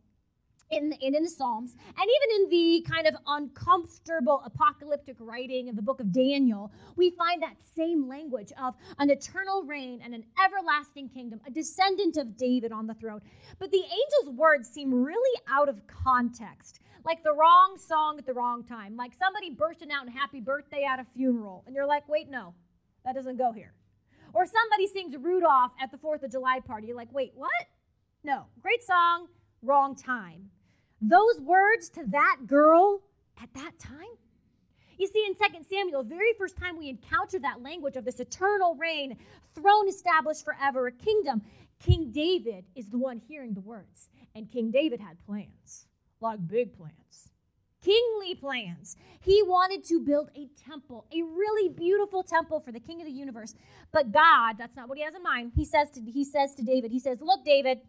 in, 0.69 0.93
in, 1.01 1.13
in 1.13 1.23
the 1.23 1.29
Psalms, 1.29 1.75
and 1.85 1.93
even 1.97 2.43
in 2.43 2.49
the 2.49 2.85
kind 2.89 3.05
of 3.05 3.15
uncomfortable 3.27 4.41
apocalyptic 4.45 5.17
writing 5.19 5.69
of 5.69 5.75
the 5.75 5.81
book 5.81 5.99
of 5.99 6.11
Daniel, 6.11 6.71
we 6.95 7.11
find 7.11 7.43
that 7.43 7.57
same 7.75 8.07
language 8.07 8.51
of 8.59 8.73
an 8.97 9.09
eternal 9.09 9.63
reign 9.63 10.01
and 10.03 10.15
an 10.15 10.23
everlasting 10.43 11.09
kingdom, 11.09 11.39
a 11.45 11.51
descendant 11.51 12.17
of 12.17 12.37
David 12.37 12.71
on 12.71 12.87
the 12.87 12.95
throne. 12.95 13.21
But 13.59 13.71
the 13.71 13.83
angel's 13.83 14.35
words 14.35 14.67
seem 14.69 14.93
really 14.93 15.41
out 15.47 15.69
of 15.69 15.85
context, 15.85 16.79
like 17.05 17.24
the 17.24 17.33
wrong 17.33 17.77
song 17.77 18.17
at 18.17 18.25
the 18.25 18.33
wrong 18.33 18.63
time, 18.63 18.95
like 18.95 19.13
somebody 19.13 19.50
bursting 19.50 19.91
out 19.91 20.05
in 20.05 20.12
happy 20.12 20.39
birthday 20.39 20.83
at 20.83 21.00
a 21.00 21.05
funeral. 21.15 21.63
And 21.65 21.75
you're 21.75 21.88
like, 21.88 22.07
wait, 22.07 22.29
no, 22.29 22.53
that 23.05 23.15
doesn't 23.15 23.38
go 23.38 23.51
here. 23.51 23.74
Or 24.33 24.45
somebody 24.45 24.88
sings 24.88 25.15
Rudolph 25.15 25.72
at 25.79 25.91
the 25.91 25.98
4th 25.98 26.24
of 26.24 26.31
July 26.31 26.60
party. 26.65 26.88
You're 26.88 26.95
like, 26.95 27.13
wait, 27.13 27.33
what? 27.36 27.51
No, 28.24 28.45
great 28.62 28.83
song, 28.83 29.27
wrong 29.62 29.95
time. 29.95 30.50
Those 31.01 31.39
words 31.41 31.89
to 31.89 32.03
that 32.07 32.38
girl 32.48 33.01
at 33.41 33.53
that 33.53 33.77
time? 33.79 34.17
You 34.98 35.07
see, 35.07 35.25
in 35.25 35.36
2 35.36 35.63
Samuel, 35.69 36.03
the 36.03 36.10
very 36.10 36.33
first 36.38 36.55
time 36.55 36.77
we 36.77 36.88
encounter 36.88 37.39
that 37.39 37.62
language 37.62 37.95
of 37.95 38.05
this 38.05 38.19
eternal 38.19 38.75
reign, 38.75 39.17
throne 39.55 39.89
established 39.89 40.45
forever, 40.45 40.88
a 40.88 40.91
kingdom, 40.91 41.41
King 41.79 42.12
David 42.12 42.65
is 42.75 42.89
the 42.89 42.98
one 42.98 43.19
hearing 43.27 43.53
the 43.53 43.62
words. 43.62 44.10
And 44.36 44.50
King 44.50 44.72
David 44.72 45.01
had 45.01 45.17
plans, 45.25 45.88
like 46.24 46.48
big 46.48 46.75
plans, 46.75 47.30
kingly 47.84 48.34
plans. 48.34 48.96
He 49.20 49.44
wanted 49.44 49.84
to 49.86 50.00
build 50.00 50.30
a 50.36 50.50
temple, 50.68 51.06
a 51.12 51.22
really 51.22 51.70
beautiful 51.70 52.24
temple 52.24 52.60
for 52.60 52.72
the 52.72 52.80
king 52.80 53.01
of 53.01 53.06
the 53.06 53.13
universe. 53.13 53.53
But 53.92 54.12
God, 54.12 54.58
that's 54.58 54.75
not 54.75 54.89
what 54.89 54.98
he 54.98 55.03
has 55.03 55.13
in 55.13 55.22
mind. 55.22 55.51
He 55.56 55.65
says 55.65 55.92
to, 55.92 56.01
he 56.01 56.24
says 56.24 56.56
to 56.56 56.63
David, 56.63 56.92
he 56.92 57.00
says, 57.00 57.22
Look, 57.22 57.46
David, 57.46 57.82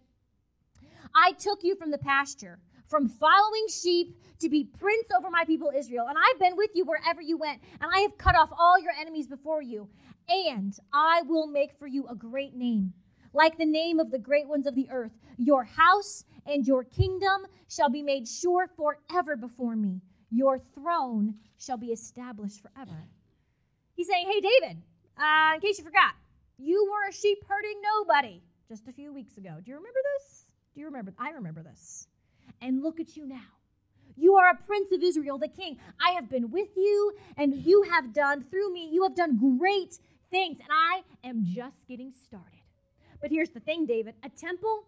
I 1.14 1.33
took 1.33 1.62
you 1.62 1.76
from 1.76 1.91
the 1.91 1.99
pasture, 1.99 2.59
from 2.88 3.09
following 3.09 3.67
sheep 3.69 4.19
to 4.41 4.49
be 4.49 4.64
prince 4.64 5.09
over 5.17 5.31
my 5.31 5.45
people 5.45 5.73
Israel. 5.75 6.07
And 6.09 6.19
I've 6.19 6.38
been 6.38 6.57
with 6.57 6.71
you 6.75 6.85
wherever 6.85 7.23
you 7.23 7.38
went, 7.38 7.62
and 7.81 7.91
I 7.93 8.00
have 8.00 8.19
cut 8.19 8.37
off 8.37 8.50
all 8.57 8.79
your 8.79 8.93
enemies 9.00 9.29
before 9.29 9.62
you. 9.62 9.88
And 10.29 10.76
I 10.93 11.23
will 11.23 11.47
make 11.47 11.79
for 11.79 11.87
you 11.87 12.07
a 12.09 12.14
great 12.14 12.55
name, 12.55 12.95
like 13.33 13.59
the 13.59 13.67
name 13.67 14.00
of 14.00 14.11
the 14.11 14.19
great 14.19 14.49
ones 14.49 14.67
of 14.67 14.75
the 14.75 14.88
earth. 14.91 15.12
Your 15.38 15.64
house 15.64 16.25
and 16.47 16.67
your 16.67 16.85
kingdom 16.85 17.47
shall 17.69 17.88
be 17.88 18.03
made 18.03 18.29
sure 18.29 18.69
forever 18.76 19.37
before 19.37 19.76
me. 19.76 20.00
Your 20.31 20.59
throne 20.75 21.35
shall 21.59 21.76
be 21.76 21.88
established 21.88 22.61
forever. 22.61 23.05
He's 23.95 24.09
saying, 24.09 24.26
Hey, 24.26 24.41
David, 24.41 24.83
uh, 25.19 25.55
in 25.55 25.61
case 25.61 25.79
you 25.79 25.85
forgot, 25.85 26.14
you 26.59 26.88
were 26.91 27.09
a 27.09 27.12
sheep 27.12 27.38
herding 27.49 27.81
nobody 27.83 28.41
just 28.69 28.88
a 28.88 28.93
few 28.93 29.12
weeks 29.12 29.37
ago. 29.37 29.57
Do 29.64 29.71
you 29.71 29.76
remember 29.76 30.00
this? 30.19 30.45
Do 30.75 30.81
you 30.81 30.87
remember? 30.87 31.14
I 31.19 31.31
remember 31.31 31.62
this. 31.62 32.09
And 32.61 32.83
look 32.83 33.00
at 33.00 33.17
you 33.17 33.26
now. 33.26 33.55
You 34.17 34.37
are 34.37 34.50
a 34.50 34.55
prince 34.55 34.93
of 34.93 35.03
Israel, 35.03 35.38
the 35.38 35.49
king. 35.49 35.79
I 36.05 36.12
have 36.12 36.29
been 36.29 36.50
with 36.50 36.69
you, 36.76 37.12
and 37.37 37.55
you 37.55 37.83
have 37.91 38.12
done 38.12 38.45
through 38.49 38.73
me, 38.73 38.88
you 38.93 39.03
have 39.03 39.17
done 39.17 39.59
great 39.59 39.99
things, 40.31 40.59
and 40.61 40.69
I 40.71 41.03
am 41.26 41.45
just 41.45 41.88
getting 41.88 42.12
started. 42.12 42.61
But 43.21 43.31
here's 43.31 43.50
the 43.50 43.61
thing, 43.61 43.87
David 43.87 44.14
a 44.23 44.29
temple, 44.29 44.85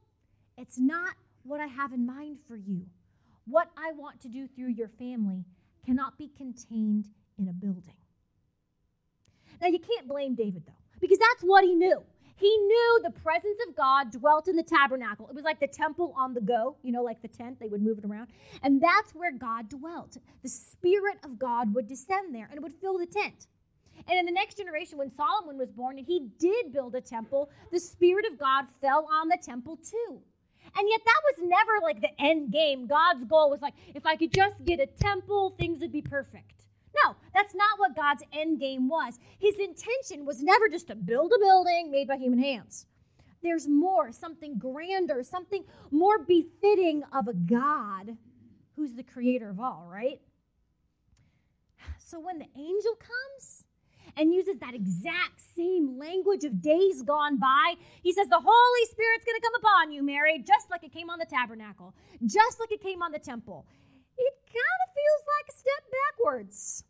it's 0.56 0.78
not 0.78 1.14
what 1.42 1.60
I 1.60 1.66
have 1.66 1.92
in 1.92 2.06
mind 2.06 2.38
for 2.48 2.56
you. 2.56 2.86
What 3.46 3.70
I 3.76 3.92
want 3.92 4.20
to 4.22 4.28
do 4.28 4.48
through 4.48 4.70
your 4.70 4.88
family 4.88 5.44
cannot 5.84 6.18
be 6.18 6.30
contained 6.36 7.08
in 7.38 7.48
a 7.48 7.52
building. 7.52 7.94
Now, 9.60 9.68
you 9.68 9.78
can't 9.78 10.08
blame 10.08 10.34
David, 10.34 10.64
though, 10.66 10.72
because 11.00 11.18
that's 11.18 11.42
what 11.42 11.64
he 11.64 11.74
knew. 11.74 12.02
He 12.38 12.54
knew 12.54 13.00
the 13.02 13.10
presence 13.10 13.58
of 13.66 13.74
God 13.74 14.12
dwelt 14.12 14.46
in 14.46 14.56
the 14.56 14.62
tabernacle. 14.62 15.26
It 15.28 15.34
was 15.34 15.44
like 15.44 15.58
the 15.58 15.66
temple 15.66 16.12
on 16.18 16.34
the 16.34 16.42
go, 16.42 16.76
you 16.82 16.92
know, 16.92 17.02
like 17.02 17.22
the 17.22 17.28
tent, 17.28 17.58
they 17.58 17.68
would 17.68 17.80
move 17.80 17.98
it 17.98 18.04
around. 18.04 18.28
And 18.62 18.80
that's 18.80 19.14
where 19.14 19.32
God 19.32 19.70
dwelt. 19.70 20.18
The 20.42 20.48
Spirit 20.48 21.16
of 21.24 21.38
God 21.38 21.74
would 21.74 21.88
descend 21.88 22.34
there 22.34 22.46
and 22.50 22.56
it 22.58 22.62
would 22.62 22.74
fill 22.74 22.98
the 22.98 23.06
tent. 23.06 23.46
And 24.06 24.18
in 24.18 24.26
the 24.26 24.32
next 24.32 24.58
generation, 24.58 24.98
when 24.98 25.10
Solomon 25.10 25.56
was 25.56 25.72
born 25.72 25.96
and 25.96 26.06
he 26.06 26.28
did 26.38 26.72
build 26.72 26.94
a 26.94 27.00
temple, 27.00 27.48
the 27.72 27.80
Spirit 27.80 28.26
of 28.30 28.38
God 28.38 28.66
fell 28.82 29.08
on 29.10 29.28
the 29.28 29.38
temple 29.42 29.78
too. 29.78 30.20
And 30.78 30.88
yet, 30.90 31.00
that 31.04 31.20
was 31.24 31.48
never 31.48 31.72
like 31.82 32.00
the 32.00 32.20
end 32.20 32.52
game. 32.52 32.86
God's 32.86 33.24
goal 33.24 33.50
was 33.50 33.62
like, 33.62 33.74
if 33.94 34.04
I 34.04 34.16
could 34.16 34.32
just 34.32 34.64
get 34.64 34.78
a 34.78 34.86
temple, 34.86 35.54
things 35.58 35.80
would 35.80 35.92
be 35.92 36.02
perfect. 36.02 36.64
No, 37.04 37.14
that's 37.34 37.54
not 37.54 37.78
what 37.78 37.96
God's 37.96 38.22
end 38.32 38.60
game 38.60 38.88
was. 38.88 39.18
His 39.38 39.58
intention 39.58 40.24
was 40.24 40.42
never 40.42 40.68
just 40.68 40.88
to 40.88 40.94
build 40.94 41.32
a 41.34 41.38
building 41.38 41.90
made 41.90 42.08
by 42.08 42.16
human 42.16 42.38
hands. 42.38 42.86
There's 43.42 43.68
more, 43.68 44.12
something 44.12 44.58
grander, 44.58 45.22
something 45.22 45.64
more 45.90 46.18
befitting 46.18 47.04
of 47.12 47.28
a 47.28 47.34
God 47.34 48.16
who's 48.76 48.94
the 48.94 49.02
creator 49.02 49.50
of 49.50 49.60
all, 49.60 49.88
right? 49.90 50.20
So 51.98 52.18
when 52.18 52.38
the 52.38 52.48
angel 52.56 52.96
comes, 52.96 53.65
and 54.16 54.32
uses 54.32 54.58
that 54.60 54.74
exact 54.74 55.40
same 55.56 55.98
language 55.98 56.44
of 56.44 56.62
days 56.62 57.02
gone 57.02 57.38
by. 57.38 57.74
He 58.02 58.12
says, 58.12 58.28
The 58.28 58.40
Holy 58.42 58.84
Spirit's 58.90 59.24
going 59.24 59.38
to 59.38 59.42
come 59.42 59.54
upon 59.56 59.92
you, 59.92 60.02
Mary, 60.02 60.38
just 60.38 60.70
like 60.70 60.84
it 60.84 60.92
came 60.92 61.10
on 61.10 61.18
the 61.18 61.26
tabernacle, 61.26 61.94
just 62.24 62.58
like 62.58 62.72
it 62.72 62.82
came 62.82 63.02
on 63.02 63.12
the 63.12 63.18
temple. 63.18 63.66
It 64.16 64.34
kind 64.46 64.80
of 64.86 64.94
feels 64.94 65.22
like 65.36 65.54
a 65.54 65.58
step 65.58 65.92
backwards, 65.92 66.84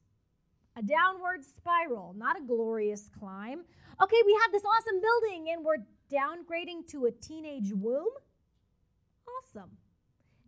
a 0.77 0.83
downward 0.83 1.45
spiral, 1.45 2.15
not 2.17 2.39
a 2.39 2.43
glorious 2.47 3.11
climb. 3.19 3.65
Okay, 4.03 4.23
we 4.25 4.39
have 4.43 4.53
this 4.53 4.63
awesome 4.65 5.01
building 5.01 5.49
and 5.53 5.65
we're 5.65 5.85
downgrading 6.13 6.87
to 6.93 7.07
a 7.07 7.11
teenage 7.11 7.73
womb. 7.73 8.13
Awesome. 9.27 9.71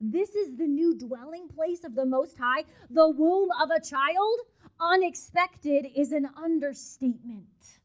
This 0.00 0.34
is 0.34 0.56
the 0.56 0.66
new 0.66 0.96
dwelling 0.96 1.48
place 1.48 1.84
of 1.84 1.94
the 1.94 2.06
Most 2.06 2.38
High, 2.38 2.64
the 2.90 3.08
womb 3.08 3.48
of 3.60 3.70
a 3.70 3.80
child 3.80 4.38
unexpected 4.80 5.86
is 5.96 6.12
an 6.12 6.28
understatement. 6.36 7.78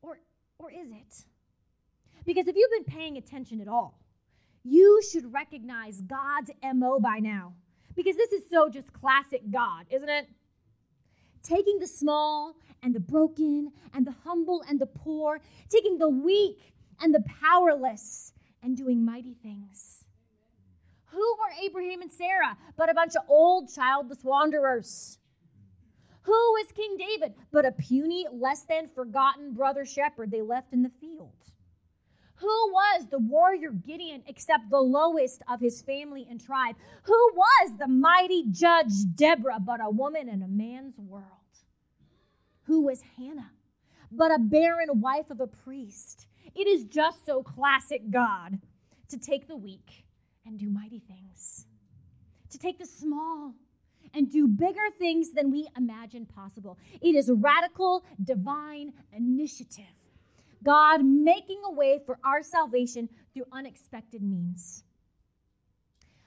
Or, 0.00 0.18
or 0.58 0.70
is 0.70 0.90
it? 0.90 1.24
Because 2.24 2.46
if 2.46 2.56
you've 2.56 2.70
been 2.70 2.94
paying 2.94 3.16
attention 3.16 3.60
at 3.60 3.68
all, 3.68 3.98
you 4.62 5.00
should 5.10 5.32
recognize 5.32 6.00
God's 6.00 6.50
MO 6.74 7.00
by 7.00 7.18
now. 7.18 7.54
Because 7.94 8.16
this 8.16 8.32
is 8.32 8.42
so 8.50 8.68
just 8.68 8.92
classic 8.92 9.42
God, 9.50 9.86
isn't 9.90 10.08
it? 10.08 10.28
Taking 11.42 11.78
the 11.78 11.86
small 11.86 12.56
and 12.82 12.94
the 12.94 13.00
broken 13.00 13.72
and 13.94 14.06
the 14.06 14.14
humble 14.24 14.62
and 14.68 14.80
the 14.80 14.86
poor, 14.86 15.40
taking 15.68 15.98
the 15.98 16.08
weak 16.08 16.74
and 17.00 17.14
the 17.14 17.24
powerless 17.40 18.32
and 18.62 18.76
doing 18.76 19.04
mighty 19.04 19.34
things. 19.34 20.05
Abraham 21.66 22.02
and 22.02 22.12
Sarah 22.12 22.56
but 22.76 22.90
a 22.90 22.94
bunch 22.94 23.16
of 23.16 23.22
old 23.28 23.72
childless 23.74 24.22
wanderers? 24.22 25.18
Who 26.22 26.32
was 26.32 26.72
King 26.72 26.96
David 26.96 27.34
but 27.52 27.64
a 27.64 27.72
puny, 27.72 28.26
less 28.32 28.62
than 28.62 28.88
forgotten 28.88 29.52
brother 29.52 29.84
shepherd 29.84 30.30
they 30.30 30.42
left 30.42 30.72
in 30.72 30.82
the 30.82 30.90
field? 31.00 31.32
Who 32.36 32.72
was 32.72 33.06
the 33.06 33.18
warrior 33.18 33.70
Gideon 33.70 34.22
except 34.26 34.68
the 34.68 34.80
lowest 34.80 35.42
of 35.48 35.60
his 35.60 35.80
family 35.82 36.26
and 36.28 36.44
tribe? 36.44 36.74
Who 37.04 37.30
was 37.34 37.78
the 37.78 37.88
mighty 37.88 38.44
judge 38.50 38.92
Deborah 39.14 39.60
but 39.60 39.80
a 39.80 39.88
woman 39.88 40.28
in 40.28 40.42
a 40.42 40.48
man's 40.48 40.98
world? 40.98 41.24
Who 42.64 42.82
was 42.82 43.02
Hannah 43.16 43.52
but 44.10 44.32
a 44.32 44.38
barren 44.38 45.00
wife 45.00 45.30
of 45.30 45.40
a 45.40 45.46
priest? 45.46 46.26
It 46.54 46.66
is 46.66 46.84
just 46.84 47.24
so 47.24 47.42
classic 47.42 48.10
God 48.10 48.58
to 49.08 49.16
take 49.16 49.46
the 49.46 49.56
weak 49.56 50.05
and 50.46 50.58
do 50.58 50.70
mighty 50.70 51.00
things, 51.00 51.66
to 52.50 52.58
take 52.58 52.78
the 52.78 52.86
small 52.86 53.54
and 54.14 54.30
do 54.30 54.46
bigger 54.46 54.88
things 54.98 55.32
than 55.32 55.50
we 55.50 55.68
imagine 55.76 56.26
possible. 56.26 56.78
It 57.00 57.14
is 57.14 57.30
radical, 57.32 58.04
divine 58.22 58.92
initiative. 59.12 59.84
God 60.62 61.04
making 61.04 61.60
a 61.64 61.72
way 61.72 62.00
for 62.04 62.18
our 62.24 62.42
salvation 62.42 63.08
through 63.34 63.44
unexpected 63.52 64.22
means. 64.22 64.84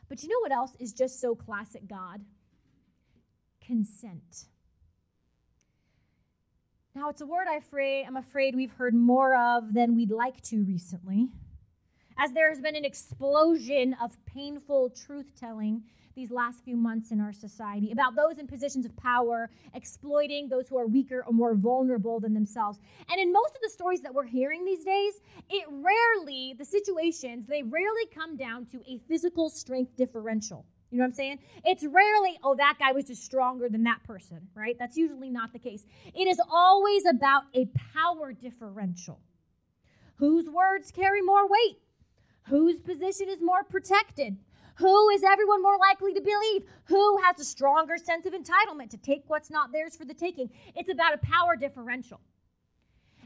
But 0.08 0.24
you 0.24 0.30
know 0.30 0.40
what 0.42 0.52
else 0.52 0.76
is 0.80 0.94
just 0.94 1.20
so 1.20 1.36
classic 1.36 1.88
God? 1.88 2.22
Consent. 3.62 4.46
Now, 6.96 7.10
it's 7.10 7.22
a 7.22 7.26
word 7.26 7.48
I 7.48 7.60
I'm 8.06 8.18
afraid 8.18 8.56
we've 8.56 8.72
heard 8.72 8.94
more 8.94 9.36
of 9.36 9.74
than 9.74 9.96
we'd 9.96 10.12
like 10.12 10.42
to 10.44 10.64
recently, 10.64 11.30
as 12.20 12.34
there 12.34 12.50
has 12.50 12.60
been 12.60 12.76
an 12.76 12.86
explosion 12.86 13.96
of 14.02 14.18
painful 14.26 14.90
truth 14.90 15.32
telling 15.40 15.82
these 16.16 16.32
last 16.32 16.62
few 16.66 16.76
months 16.76 17.12
in 17.12 17.22
our 17.22 17.32
society 17.32 17.92
about 17.92 18.14
those 18.14 18.38
in 18.40 18.46
positions 18.46 18.86
of 18.86 18.96
power 18.98 19.50
exploiting 19.74 20.50
those 20.50 20.68
who 20.68 20.78
are 20.78 20.86
weaker 20.86 21.24
or 21.26 21.32
more 21.32 21.56
vulnerable 21.56 22.20
than 22.20 22.34
themselves. 22.34 22.78
And 23.10 23.22
in 23.22 23.32
most 23.32 23.56
of 23.56 23.62
the 23.62 23.70
stories 23.70 24.02
that 24.02 24.14
we're 24.14 24.26
hearing 24.26 24.66
these 24.66 24.84
days, 24.84 25.22
it 25.50 25.66
rarely, 25.70 26.56
the 26.58 26.66
situations, 26.66 27.48
they 27.48 27.64
rarely 27.64 28.06
come 28.14 28.36
down 28.36 28.66
to 28.68 28.82
a 28.86 28.98
physical 29.08 29.50
strength 29.50 29.96
differential. 29.96 30.66
You 30.92 30.98
know 30.98 31.04
what 31.04 31.10
I'm 31.10 31.14
saying? 31.14 31.40
It's 31.64 31.86
rarely, 31.86 32.38
oh, 32.44 32.56
that 32.56 32.78
guy 32.80 32.92
was 32.92 33.06
just 33.06 33.24
stronger 33.24 33.70
than 33.70 33.84
that 33.84 34.04
person, 34.04 34.50
right? 34.56 34.76
That's 34.78 34.98
usually 34.98 35.30
not 35.30 35.54
the 35.54 35.60
case. 35.60 35.86
It 36.14 36.28
is 36.28 36.42
always 36.52 37.06
about 37.06 37.44
a 37.54 37.70
power 37.94 38.34
differential. 38.34 39.22
Whose 40.16 40.50
words 40.50 40.92
carry 40.92 41.22
more 41.22 41.48
weight? 41.48 41.78
Whose 42.50 42.80
position 42.80 43.30
is 43.30 43.42
more 43.42 43.64
protected? 43.64 44.38
Who 44.76 45.10
is 45.10 45.24
everyone 45.24 45.62
more 45.62 45.78
likely 45.78 46.14
to 46.14 46.22
believe? 46.22 46.64
Who 46.86 47.18
has 47.22 47.40
a 47.40 47.44
stronger 47.44 47.98
sense 47.98 48.26
of 48.26 48.34
entitlement 48.34 48.90
to 48.92 48.98
take 48.98 49.24
what's 49.28 49.52
not 49.52 49.72
theirs 49.72 49.96
for 49.96 50.06
the 50.06 50.14
taking? 50.14 50.50
It's 50.76 50.90
about 50.90 51.14
a 51.14 51.18
power 51.18 51.56
differential. 51.56 52.22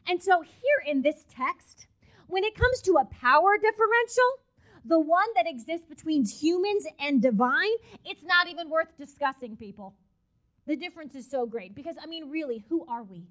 And 0.07 0.21
so, 0.21 0.41
here 0.41 0.91
in 0.91 1.03
this 1.03 1.25
text, 1.29 1.87
when 2.27 2.43
it 2.43 2.55
comes 2.55 2.81
to 2.81 2.97
a 2.97 3.05
power 3.05 3.57
differential, 3.61 4.43
the 4.83 4.99
one 4.99 5.27
that 5.35 5.47
exists 5.47 5.85
between 5.85 6.25
humans 6.25 6.85
and 6.99 7.21
divine, 7.21 7.71
it's 8.03 8.23
not 8.23 8.49
even 8.49 8.69
worth 8.69 8.97
discussing, 8.97 9.55
people. 9.55 9.95
The 10.65 10.75
difference 10.75 11.15
is 11.15 11.29
so 11.29 11.45
great 11.45 11.75
because, 11.75 11.95
I 12.01 12.07
mean, 12.07 12.29
really, 12.29 12.65
who 12.67 12.85
are 12.87 13.03
we? 13.03 13.27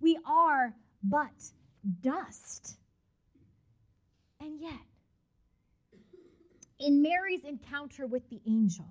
We 0.00 0.18
are 0.24 0.74
but 1.02 1.50
dust. 2.00 2.76
And 4.40 4.60
yet, 4.60 4.91
in 6.82 7.02
Mary's 7.02 7.44
encounter 7.44 8.06
with 8.06 8.28
the 8.28 8.40
angel, 8.46 8.86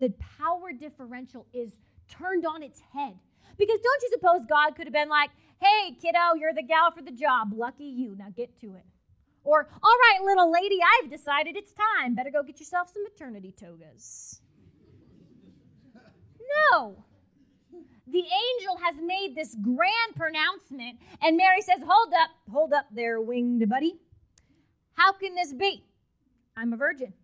the 0.00 0.12
power 0.38 0.72
differential 0.72 1.46
is 1.52 1.78
turned 2.08 2.44
on 2.44 2.62
its 2.62 2.80
head. 2.92 3.14
Because 3.58 3.80
don't 3.82 4.02
you 4.02 4.10
suppose 4.12 4.46
God 4.46 4.76
could 4.76 4.86
have 4.86 4.92
been 4.92 5.08
like, 5.08 5.30
hey, 5.60 5.96
kiddo, 6.00 6.34
you're 6.38 6.54
the 6.54 6.62
gal 6.62 6.90
for 6.90 7.02
the 7.02 7.10
job. 7.10 7.52
Lucky 7.54 7.84
you. 7.84 8.16
Now 8.16 8.28
get 8.36 8.58
to 8.60 8.74
it. 8.74 8.84
Or, 9.44 9.68
all 9.82 9.96
right, 10.10 10.24
little 10.24 10.52
lady, 10.52 10.78
I've 10.82 11.10
decided 11.10 11.56
it's 11.56 11.72
time. 11.72 12.14
Better 12.14 12.30
go 12.30 12.42
get 12.42 12.60
yourself 12.60 12.90
some 12.92 13.02
maternity 13.02 13.52
togas. 13.52 14.40
No. 16.70 17.04
The 18.06 18.18
angel 18.18 18.76
has 18.82 18.96
made 19.02 19.34
this 19.34 19.56
grand 19.60 20.14
pronouncement, 20.14 20.98
and 21.22 21.36
Mary 21.36 21.62
says, 21.62 21.82
Hold 21.86 22.12
up, 22.12 22.30
hold 22.50 22.72
up 22.72 22.86
there, 22.92 23.20
winged 23.20 23.68
buddy. 23.68 23.98
How 24.94 25.12
can 25.12 25.34
this 25.34 25.52
be? 25.52 25.84
I'm 26.56 26.72
a 26.72 26.76
virgin. 26.76 27.14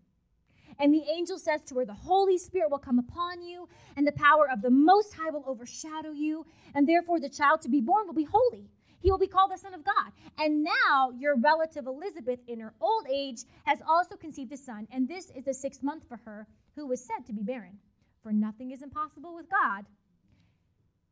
And 0.80 0.94
the 0.94 1.02
angel 1.10 1.38
says 1.38 1.64
to 1.64 1.76
her, 1.76 1.84
The 1.84 1.92
Holy 1.92 2.38
Spirit 2.38 2.70
will 2.70 2.78
come 2.78 2.98
upon 2.98 3.42
you, 3.42 3.68
and 3.96 4.06
the 4.06 4.12
power 4.12 4.48
of 4.48 4.62
the 4.62 4.70
Most 4.70 5.14
High 5.14 5.30
will 5.30 5.44
overshadow 5.46 6.12
you, 6.12 6.46
and 6.74 6.88
therefore 6.88 7.18
the 7.18 7.28
child 7.28 7.62
to 7.62 7.68
be 7.68 7.80
born 7.80 8.06
will 8.06 8.14
be 8.14 8.28
holy. 8.30 8.70
He 9.00 9.10
will 9.10 9.18
be 9.18 9.26
called 9.26 9.52
the 9.52 9.58
Son 9.58 9.74
of 9.74 9.84
God. 9.84 10.12
And 10.38 10.64
now 10.64 11.12
your 11.16 11.36
relative 11.36 11.86
Elizabeth, 11.86 12.40
in 12.46 12.60
her 12.60 12.74
old 12.80 13.06
age, 13.12 13.44
has 13.64 13.80
also 13.86 14.16
conceived 14.16 14.52
a 14.52 14.56
son, 14.56 14.86
and 14.92 15.08
this 15.08 15.30
is 15.36 15.44
the 15.44 15.54
sixth 15.54 15.82
month 15.82 16.04
for 16.08 16.18
her, 16.24 16.46
who 16.74 16.86
was 16.86 17.04
said 17.04 17.26
to 17.26 17.32
be 17.32 17.42
barren. 17.42 17.78
For 18.22 18.32
nothing 18.32 18.70
is 18.72 18.82
impossible 18.82 19.34
with 19.34 19.46
God. 19.50 19.86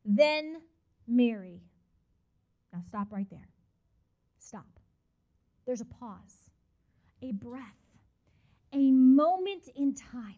Then 0.05 0.57
Mary. 1.07 1.61
Now 2.73 2.81
stop 2.87 3.13
right 3.13 3.29
there. 3.31 3.49
Stop. 4.39 4.67
There's 5.67 5.81
a 5.81 5.87
pause, 5.87 6.51
a 7.23 7.33
breath 7.33 7.86
a 8.77 8.91
moment 8.91 9.69
in 9.75 9.95
time. 9.95 10.37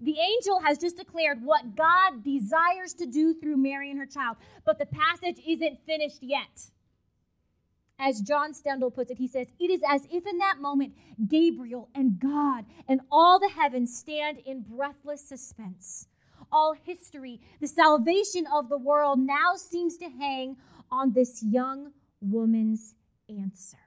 The 0.00 0.16
angel 0.18 0.60
has 0.60 0.78
just 0.78 0.96
declared 0.96 1.42
what 1.42 1.76
God 1.76 2.24
desires 2.24 2.94
to 2.94 3.06
do 3.06 3.34
through 3.34 3.56
Mary 3.56 3.90
and 3.90 3.98
her 3.98 4.06
child, 4.06 4.36
but 4.64 4.78
the 4.78 4.86
passage 4.86 5.40
isn't 5.46 5.84
finished 5.84 6.22
yet. 6.22 6.70
As 7.98 8.20
John 8.20 8.54
Stendel 8.54 8.92
puts 8.92 9.10
it, 9.10 9.18
he 9.18 9.26
says, 9.26 9.48
It 9.58 9.70
is 9.70 9.80
as 9.88 10.06
if 10.10 10.24
in 10.24 10.38
that 10.38 10.60
moment 10.60 10.94
Gabriel 11.26 11.88
and 11.96 12.18
God 12.18 12.64
and 12.86 13.00
all 13.10 13.40
the 13.40 13.48
heavens 13.48 13.96
stand 13.96 14.38
in 14.46 14.62
breathless 14.62 15.28
suspense. 15.28 16.06
All 16.52 16.74
history, 16.74 17.40
the 17.60 17.66
salvation 17.66 18.46
of 18.46 18.68
the 18.68 18.78
world 18.78 19.18
now 19.18 19.56
seems 19.56 19.96
to 19.98 20.08
hang 20.08 20.56
on 20.92 21.12
this 21.12 21.42
young 21.42 21.90
woman's 22.20 22.94
answer 23.28 23.78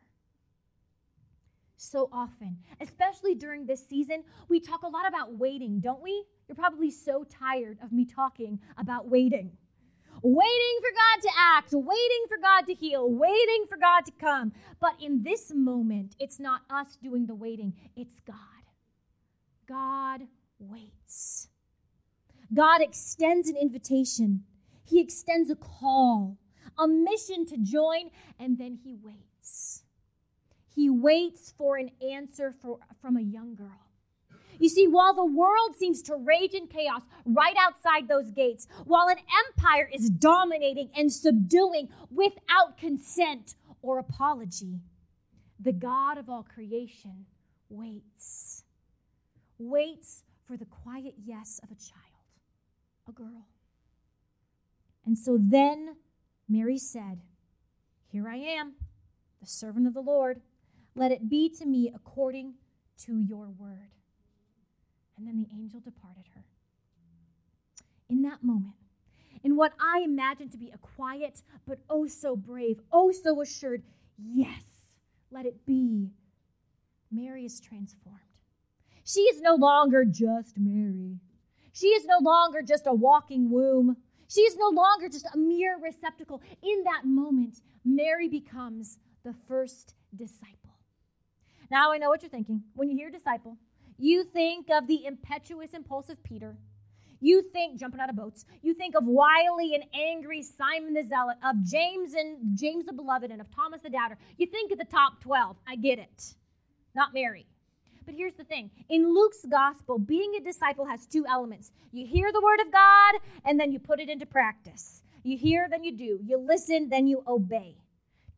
so 1.81 2.09
often, 2.11 2.57
especially 2.79 3.35
during 3.35 3.65
this 3.65 3.85
season. 3.87 4.23
We 4.47 4.59
talk 4.59 4.83
a 4.83 4.87
lot 4.87 5.07
about 5.07 5.37
waiting, 5.37 5.79
don't 5.79 6.01
we? 6.01 6.25
You're 6.47 6.55
probably 6.55 6.91
so 6.91 7.23
tired 7.23 7.79
of 7.83 7.91
me 7.91 8.05
talking 8.05 8.59
about 8.77 9.09
waiting. 9.09 9.51
Waiting 10.21 10.79
for 10.81 10.91
God 10.93 11.21
to 11.23 11.29
act, 11.37 11.69
waiting 11.71 12.25
for 12.27 12.37
God 12.37 12.67
to 12.67 12.73
heal, 12.75 13.09
waiting 13.09 13.65
for 13.67 13.77
God 13.77 14.05
to 14.05 14.11
come. 14.11 14.51
But 14.79 14.93
in 15.01 15.23
this 15.23 15.51
moment, 15.53 16.15
it's 16.19 16.39
not 16.39 16.61
us 16.69 16.97
doing 17.01 17.25
the 17.25 17.33
waiting, 17.35 17.73
it's 17.95 18.19
God. 18.19 18.37
God 19.67 20.21
waits. 20.59 21.47
God 22.53 22.81
extends 22.81 23.49
an 23.49 23.55
invitation, 23.55 24.43
He 24.83 24.99
extends 24.99 25.49
a 25.49 25.55
call, 25.55 26.37
a 26.77 26.87
mission 26.87 27.45
to 27.47 27.57
join, 27.57 28.11
and 28.37 28.59
then 28.59 28.77
He 28.83 28.93
waits. 28.93 29.83
He 30.81 30.89
waits 30.89 31.53
for 31.55 31.77
an 31.77 31.91
answer 32.01 32.55
for, 32.59 32.79
from 33.03 33.15
a 33.15 33.21
young 33.21 33.53
girl. 33.53 33.85
You 34.57 34.67
see, 34.67 34.87
while 34.87 35.13
the 35.13 35.23
world 35.23 35.75
seems 35.77 36.01
to 36.01 36.15
rage 36.15 36.55
in 36.55 36.65
chaos 36.65 37.03
right 37.23 37.55
outside 37.55 38.07
those 38.07 38.31
gates, 38.31 38.67
while 38.85 39.07
an 39.07 39.19
empire 39.45 39.87
is 39.93 40.09
dominating 40.09 40.89
and 40.95 41.13
subduing 41.13 41.89
without 42.09 42.79
consent 42.79 43.53
or 43.83 43.99
apology, 43.99 44.79
the 45.59 45.71
God 45.71 46.17
of 46.17 46.29
all 46.29 46.41
creation 46.41 47.27
waits. 47.69 48.63
Waits 49.59 50.23
for 50.47 50.57
the 50.57 50.65
quiet 50.65 51.13
yes 51.23 51.59
of 51.61 51.69
a 51.69 51.75
child, 51.75 52.25
a 53.07 53.11
girl. 53.11 53.45
And 55.05 55.15
so 55.15 55.37
then 55.39 55.97
Mary 56.49 56.79
said, 56.79 57.21
Here 58.07 58.27
I 58.27 58.37
am, 58.37 58.73
the 59.39 59.45
servant 59.45 59.85
of 59.85 59.93
the 59.93 60.01
Lord. 60.01 60.41
Let 60.95 61.11
it 61.11 61.29
be 61.29 61.49
to 61.57 61.65
me 61.65 61.91
according 61.93 62.55
to 63.05 63.19
your 63.19 63.49
word. 63.57 63.91
And 65.17 65.27
then 65.27 65.37
the 65.37 65.47
angel 65.53 65.79
departed 65.79 66.25
her. 66.35 66.43
In 68.09 68.23
that 68.23 68.43
moment, 68.43 68.75
in 69.43 69.55
what 69.55 69.73
I 69.79 70.01
imagine 70.03 70.49
to 70.49 70.57
be 70.57 70.71
a 70.73 70.77
quiet 70.77 71.41
but 71.65 71.79
oh 71.89 72.07
so 72.07 72.35
brave, 72.35 72.79
oh 72.91 73.11
so 73.11 73.41
assured, 73.41 73.83
yes, 74.17 74.63
let 75.31 75.45
it 75.45 75.65
be, 75.65 76.11
Mary 77.11 77.45
is 77.45 77.59
transformed. 77.59 78.19
She 79.03 79.21
is 79.21 79.41
no 79.41 79.55
longer 79.55 80.05
just 80.05 80.57
Mary. 80.57 81.19
She 81.73 81.87
is 81.87 82.05
no 82.05 82.17
longer 82.21 82.61
just 82.61 82.85
a 82.85 82.93
walking 82.93 83.49
womb. 83.49 83.97
She 84.27 84.41
is 84.41 84.55
no 84.57 84.69
longer 84.69 85.09
just 85.09 85.25
a 85.33 85.37
mere 85.37 85.77
receptacle. 85.81 86.41
In 86.61 86.83
that 86.83 87.05
moment, 87.05 87.61
Mary 87.83 88.27
becomes 88.27 88.99
the 89.23 89.33
first 89.47 89.95
disciple. 90.15 90.60
Now 91.71 91.93
I 91.93 91.97
know 91.99 92.09
what 92.09 92.21
you're 92.21 92.29
thinking. 92.29 92.63
When 92.73 92.89
you 92.89 92.97
hear 92.97 93.09
disciple, 93.09 93.57
you 93.97 94.25
think 94.25 94.69
of 94.69 94.87
the 94.87 95.05
impetuous, 95.05 95.73
impulsive 95.73 96.21
Peter. 96.21 96.57
You 97.21 97.43
think 97.53 97.79
jumping 97.79 98.01
out 98.01 98.09
of 98.09 98.17
boats. 98.17 98.43
You 98.61 98.73
think 98.73 98.93
of 98.93 99.07
wily 99.07 99.73
and 99.75 99.85
angry 99.93 100.41
Simon 100.43 100.93
the 100.93 101.05
Zealot, 101.05 101.37
of 101.45 101.63
James 101.63 102.13
and 102.13 102.57
James 102.57 102.85
the 102.85 102.91
Beloved, 102.91 103.31
and 103.31 103.39
of 103.39 103.49
Thomas 103.55 103.79
the 103.81 103.89
Doubter. 103.89 104.17
You 104.37 104.47
think 104.47 104.73
of 104.73 104.79
the 104.79 104.85
top 104.85 105.21
12. 105.21 105.55
I 105.65 105.77
get 105.77 105.97
it. 105.97 106.35
Not 106.93 107.13
Mary. 107.13 107.45
But 108.05 108.15
here's 108.15 108.33
the 108.33 108.43
thing 108.43 108.69
in 108.89 109.13
Luke's 109.13 109.45
gospel, 109.49 109.97
being 109.97 110.33
a 110.35 110.43
disciple 110.43 110.85
has 110.85 111.05
two 111.05 111.25
elements 111.25 111.71
you 111.93 112.05
hear 112.05 112.33
the 112.33 112.41
word 112.41 112.59
of 112.59 112.73
God, 112.73 113.15
and 113.45 113.57
then 113.57 113.71
you 113.71 113.79
put 113.79 114.01
it 114.01 114.09
into 114.09 114.25
practice. 114.25 115.03
You 115.23 115.37
hear, 115.37 115.67
then 115.69 115.85
you 115.85 115.95
do. 115.95 116.19
You 116.25 116.37
listen, 116.37 116.89
then 116.89 117.07
you 117.07 117.23
obey 117.25 117.77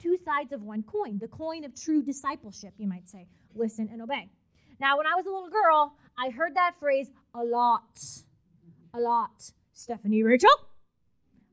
two 0.04 0.18
sides 0.18 0.52
of 0.52 0.62
one 0.62 0.84
coin, 0.84 1.18
the 1.20 1.28
coin 1.30 1.64
of 1.64 1.72
true 1.74 2.04
discipleship, 2.04 2.74
you 2.78 2.88
might 2.88 3.08
say. 3.10 3.26
Listen 3.56 3.90
and 3.92 4.02
obey. 4.02 4.30
Now, 4.80 4.98
when 4.98 5.08
I 5.08 5.16
was 5.16 5.26
a 5.26 5.30
little 5.30 5.50
girl, 5.50 5.96
I 6.18 6.30
heard 6.30 6.56
that 6.56 6.74
phrase 6.80 7.10
a 7.34 7.44
lot. 7.44 8.04
A 8.94 9.00
lot. 9.00 9.38
Stephanie 9.72 10.24
Rachel, 10.24 10.56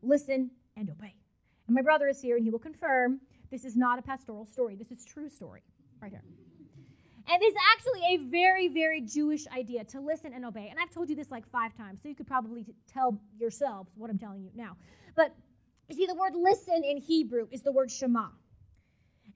listen 0.03 0.51
and 0.77 0.91
obey. 0.91 1.15
And 1.67 1.75
my 1.75 1.83
brother 1.83 2.09
is 2.09 2.21
here 2.21 2.37
and 2.37 2.45
he 2.45 2.51
will 2.51 2.59
confirm 2.59 3.21
this 3.51 3.65
is 3.65 3.77
not 3.77 3.99
a 3.99 4.03
pastoral 4.03 4.45
story. 4.47 4.75
This 4.77 4.91
is 4.91 5.05
true 5.05 5.29
story 5.29 5.63
right 6.03 6.11
here. 6.11 6.25
And 7.33 7.43
it's 7.43 7.57
actually 7.75 8.03
a 8.15 8.17
very, 8.31 8.69
very 8.69 9.01
Jewish 9.01 9.47
idea 9.57 9.85
to 9.85 10.01
listen 10.01 10.33
and 10.35 10.45
obey. 10.45 10.69
And 10.69 10.79
I've 10.81 10.91
told 10.91 11.09
you 11.09 11.15
this 11.17 11.31
like 11.31 11.49
five 11.51 11.73
times, 11.77 12.01
so 12.03 12.09
you 12.09 12.17
could 12.17 12.27
probably 12.27 12.67
tell 12.93 13.21
yourselves 13.39 13.93
what 13.97 14.11
I'm 14.11 14.19
telling 14.19 14.43
you 14.43 14.51
now. 14.55 14.77
But 15.15 15.35
You 15.89 15.97
see, 15.97 16.07
the 16.07 16.15
word 16.15 16.35
listen 16.37 16.83
in 16.85 16.97
Hebrew 16.99 17.49
is 17.51 17.63
the 17.63 17.73
word 17.73 17.91
Shema. 17.91 18.29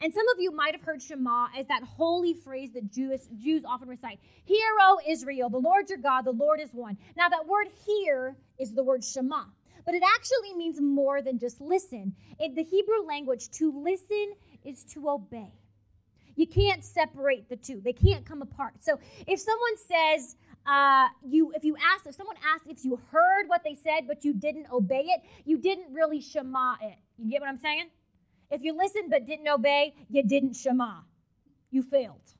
And 0.00 0.12
some 0.12 0.28
of 0.28 0.40
you 0.40 0.50
might 0.50 0.74
have 0.74 0.82
heard 0.82 1.02
Shema 1.02 1.48
as 1.56 1.66
that 1.66 1.82
holy 1.82 2.34
phrase 2.34 2.72
that 2.72 2.90
Jews, 2.90 3.28
Jews 3.38 3.62
often 3.64 3.88
recite 3.88 4.18
Hear, 4.44 4.66
O 4.82 5.00
Israel, 5.08 5.48
the 5.48 5.58
Lord 5.58 5.88
your 5.88 5.98
God, 5.98 6.22
the 6.22 6.32
Lord 6.32 6.60
is 6.60 6.70
one. 6.72 6.96
Now, 7.16 7.28
that 7.28 7.46
word 7.46 7.68
hear 7.86 8.36
is 8.58 8.74
the 8.74 8.82
word 8.82 9.04
Shema, 9.04 9.44
but 9.84 9.94
it 9.94 10.02
actually 10.02 10.54
means 10.54 10.80
more 10.80 11.22
than 11.22 11.38
just 11.38 11.60
listen. 11.60 12.14
In 12.38 12.54
the 12.54 12.64
Hebrew 12.64 13.06
language, 13.06 13.50
to 13.52 13.72
listen 13.72 14.34
is 14.64 14.84
to 14.92 15.08
obey. 15.08 15.52
You 16.36 16.46
can't 16.46 16.84
separate 16.84 17.48
the 17.48 17.56
two, 17.56 17.80
they 17.80 17.92
can't 17.92 18.26
come 18.26 18.42
apart. 18.42 18.74
So 18.80 18.98
if 19.26 19.38
someone 19.38 19.76
says, 19.76 20.36
uh, 20.66 21.08
you 21.26 21.52
if 21.54 21.62
you 21.62 21.76
ask 21.76 22.06
if 22.06 22.14
someone 22.14 22.36
asked 22.54 22.64
if 22.66 22.84
you 22.84 22.98
heard 23.10 23.48
what 23.48 23.62
they 23.64 23.74
said 23.74 24.06
but 24.06 24.24
you 24.24 24.32
didn't 24.32 24.66
obey 24.72 25.04
it 25.08 25.20
you 25.44 25.58
didn't 25.58 25.92
really 25.92 26.22
shema 26.22 26.74
it 26.80 26.96
you 27.18 27.30
get 27.30 27.42
what 27.42 27.50
i'm 27.50 27.58
saying 27.58 27.84
if 28.54 28.62
you 28.62 28.76
listened 28.76 29.10
but 29.10 29.26
didn't 29.26 29.48
obey, 29.48 29.94
you 30.08 30.22
didn't 30.22 30.54
shema. 30.54 31.00
You 31.70 31.82
failed. 31.82 32.34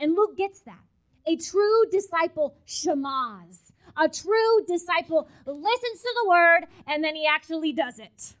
And 0.00 0.14
Luke 0.14 0.36
gets 0.36 0.60
that. 0.60 0.82
A 1.26 1.36
true 1.36 1.84
disciple 1.90 2.56
shemas. 2.66 3.72
A 3.96 4.08
true 4.08 4.64
disciple 4.66 5.28
listens 5.46 6.00
to 6.00 6.14
the 6.22 6.28
word 6.28 6.60
and 6.86 7.04
then 7.04 7.14
he 7.14 7.26
actually 7.26 7.72
does 7.72 7.98
it. 7.98 8.34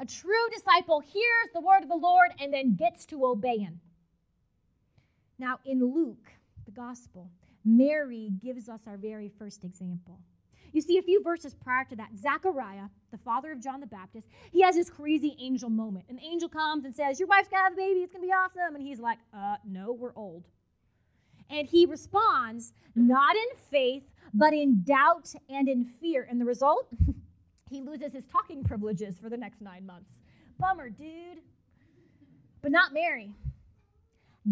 A 0.00 0.06
true 0.06 0.48
disciple 0.54 1.00
hears 1.00 1.48
the 1.52 1.60
word 1.60 1.82
of 1.82 1.88
the 1.88 1.96
Lord 1.96 2.30
and 2.40 2.52
then 2.52 2.74
gets 2.74 3.04
to 3.06 3.24
obeying. 3.24 3.80
Now, 5.38 5.58
in 5.64 5.84
Luke, 5.84 6.32
the 6.64 6.70
gospel, 6.70 7.30
Mary 7.64 8.30
gives 8.42 8.68
us 8.68 8.80
our 8.86 8.96
very 8.96 9.28
first 9.28 9.64
example. 9.64 10.18
You 10.72 10.80
see, 10.80 10.98
a 10.98 11.02
few 11.02 11.22
verses 11.22 11.54
prior 11.54 11.84
to 11.86 11.96
that, 11.96 12.10
Zechariah, 12.20 12.88
the 13.10 13.18
father 13.18 13.52
of 13.52 13.60
John 13.62 13.80
the 13.80 13.86
Baptist, 13.86 14.28
he 14.50 14.62
has 14.62 14.74
this 14.74 14.90
crazy 14.90 15.36
angel 15.38 15.70
moment. 15.70 16.06
An 16.08 16.18
angel 16.20 16.48
comes 16.48 16.84
and 16.84 16.94
says, 16.94 17.20
Your 17.20 17.28
wife's 17.28 17.48
gonna 17.48 17.64
have 17.64 17.72
a 17.74 17.76
baby, 17.76 18.00
it's 18.00 18.12
gonna 18.12 18.24
be 18.26 18.32
awesome. 18.32 18.74
And 18.74 18.82
he's 18.82 18.98
like, 18.98 19.18
Uh, 19.34 19.56
no, 19.66 19.92
we're 19.92 20.14
old. 20.16 20.44
And 21.50 21.68
he 21.68 21.84
responds, 21.84 22.72
not 22.94 23.36
in 23.36 23.56
faith, 23.70 24.04
but 24.32 24.54
in 24.54 24.82
doubt 24.84 25.34
and 25.50 25.68
in 25.68 25.84
fear. 25.84 26.26
And 26.28 26.40
the 26.40 26.46
result, 26.46 26.88
he 27.70 27.82
loses 27.82 28.12
his 28.12 28.24
talking 28.24 28.64
privileges 28.64 29.18
for 29.18 29.28
the 29.28 29.36
next 29.36 29.60
nine 29.60 29.84
months. 29.84 30.12
Bummer, 30.58 30.88
dude. 30.88 31.40
But 32.62 32.72
not 32.72 32.94
Mary. 32.94 33.34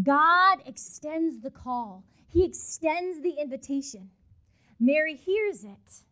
God 0.03 0.59
extends 0.67 1.41
the 1.41 1.51
call, 1.51 2.05
He 2.29 2.45
extends 2.45 3.23
the 3.23 3.35
invitation. 3.41 4.11
Mary 4.79 5.15
hears 5.15 5.65
it. 5.65 6.05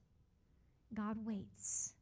God 0.94 1.24
waits, 1.24 1.94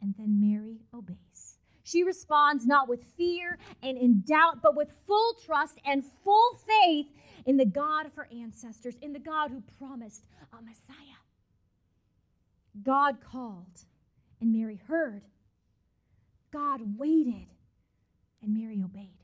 and 0.00 0.14
then 0.18 0.40
Mary 0.40 0.80
obeys. 0.94 1.58
She 1.84 2.04
responds 2.04 2.66
not 2.66 2.88
with 2.88 3.02
fear 3.16 3.58
and 3.82 3.98
in 3.98 4.22
doubt, 4.26 4.62
but 4.62 4.76
with 4.76 4.92
full 5.06 5.34
trust 5.44 5.78
and 5.84 6.04
full 6.22 6.60
faith 6.66 7.06
in 7.44 7.56
the 7.56 7.66
God 7.66 8.06
of 8.06 8.14
her 8.14 8.28
ancestors, 8.32 8.94
in 9.02 9.12
the 9.12 9.18
God 9.18 9.50
who 9.50 9.62
promised 9.78 10.26
a 10.52 10.62
Messiah. 10.62 10.96
God 12.82 13.16
called, 13.20 13.84
and 14.40 14.52
Mary 14.52 14.80
heard. 14.88 15.22
God 16.52 16.80
waited, 16.98 17.48
and 18.42 18.54
Mary 18.54 18.80
obeyed. 18.82 19.21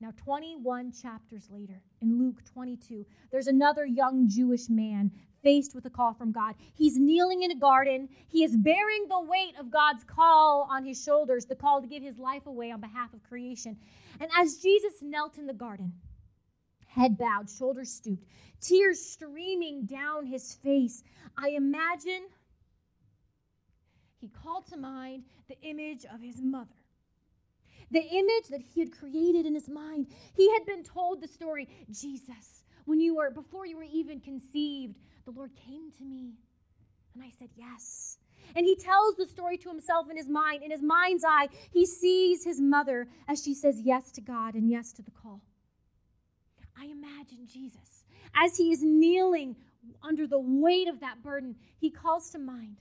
Now, 0.00 0.12
21 0.16 0.92
chapters 0.92 1.48
later, 1.50 1.82
in 2.00 2.18
Luke 2.18 2.44
22, 2.44 3.04
there's 3.32 3.48
another 3.48 3.84
young 3.84 4.28
Jewish 4.28 4.68
man 4.68 5.10
faced 5.42 5.74
with 5.74 5.86
a 5.86 5.90
call 5.90 6.14
from 6.14 6.30
God. 6.30 6.54
He's 6.74 6.96
kneeling 6.96 7.42
in 7.42 7.50
a 7.50 7.56
garden. 7.56 8.08
He 8.28 8.44
is 8.44 8.56
bearing 8.56 9.06
the 9.08 9.20
weight 9.20 9.54
of 9.58 9.72
God's 9.72 10.04
call 10.04 10.68
on 10.70 10.84
his 10.84 11.02
shoulders, 11.02 11.46
the 11.46 11.56
call 11.56 11.80
to 11.80 11.88
give 11.88 12.02
his 12.02 12.16
life 12.16 12.46
away 12.46 12.70
on 12.70 12.80
behalf 12.80 13.12
of 13.12 13.24
creation. 13.24 13.76
And 14.20 14.30
as 14.38 14.58
Jesus 14.58 15.02
knelt 15.02 15.36
in 15.36 15.46
the 15.46 15.52
garden, 15.52 15.92
head 16.86 17.18
bowed, 17.18 17.50
shoulders 17.50 17.90
stooped, 17.90 18.24
tears 18.60 19.04
streaming 19.04 19.86
down 19.86 20.26
his 20.26 20.54
face, 20.54 21.02
I 21.36 21.50
imagine 21.50 22.28
he 24.20 24.28
called 24.28 24.66
to 24.68 24.76
mind 24.76 25.24
the 25.48 25.60
image 25.62 26.04
of 26.12 26.20
his 26.20 26.40
mother. 26.40 26.77
The 27.90 28.02
image 28.02 28.48
that 28.50 28.60
he 28.60 28.80
had 28.80 28.92
created 28.92 29.46
in 29.46 29.54
his 29.54 29.68
mind. 29.68 30.08
He 30.34 30.52
had 30.52 30.66
been 30.66 30.82
told 30.82 31.20
the 31.20 31.28
story 31.28 31.68
Jesus, 31.90 32.64
when 32.84 33.00
you 33.00 33.16
were, 33.16 33.30
before 33.30 33.66
you 33.66 33.76
were 33.76 33.86
even 33.90 34.20
conceived, 34.20 34.96
the 35.24 35.30
Lord 35.30 35.52
came 35.56 35.90
to 35.98 36.04
me. 36.04 36.34
And 37.14 37.24
I 37.24 37.30
said, 37.38 37.48
Yes. 37.56 38.18
And 38.56 38.64
he 38.64 38.76
tells 38.76 39.16
the 39.16 39.26
story 39.26 39.58
to 39.58 39.68
himself 39.68 40.08
in 40.10 40.16
his 40.16 40.28
mind. 40.28 40.62
In 40.62 40.70
his 40.70 40.82
mind's 40.82 41.24
eye, 41.26 41.48
he 41.70 41.84
sees 41.84 42.44
his 42.44 42.60
mother 42.60 43.06
as 43.26 43.42
she 43.42 43.52
says 43.52 43.80
yes 43.80 44.10
to 44.12 44.22
God 44.22 44.54
and 44.54 44.70
yes 44.70 44.92
to 44.94 45.02
the 45.02 45.10
call. 45.10 45.42
I 46.80 46.86
imagine 46.86 47.46
Jesus 47.46 47.98
as 48.34 48.56
he 48.56 48.72
is 48.72 48.82
kneeling 48.82 49.56
under 50.02 50.26
the 50.26 50.38
weight 50.38 50.88
of 50.88 51.00
that 51.00 51.22
burden, 51.22 51.56
he 51.78 51.90
calls 51.90 52.30
to 52.30 52.38
mind 52.38 52.78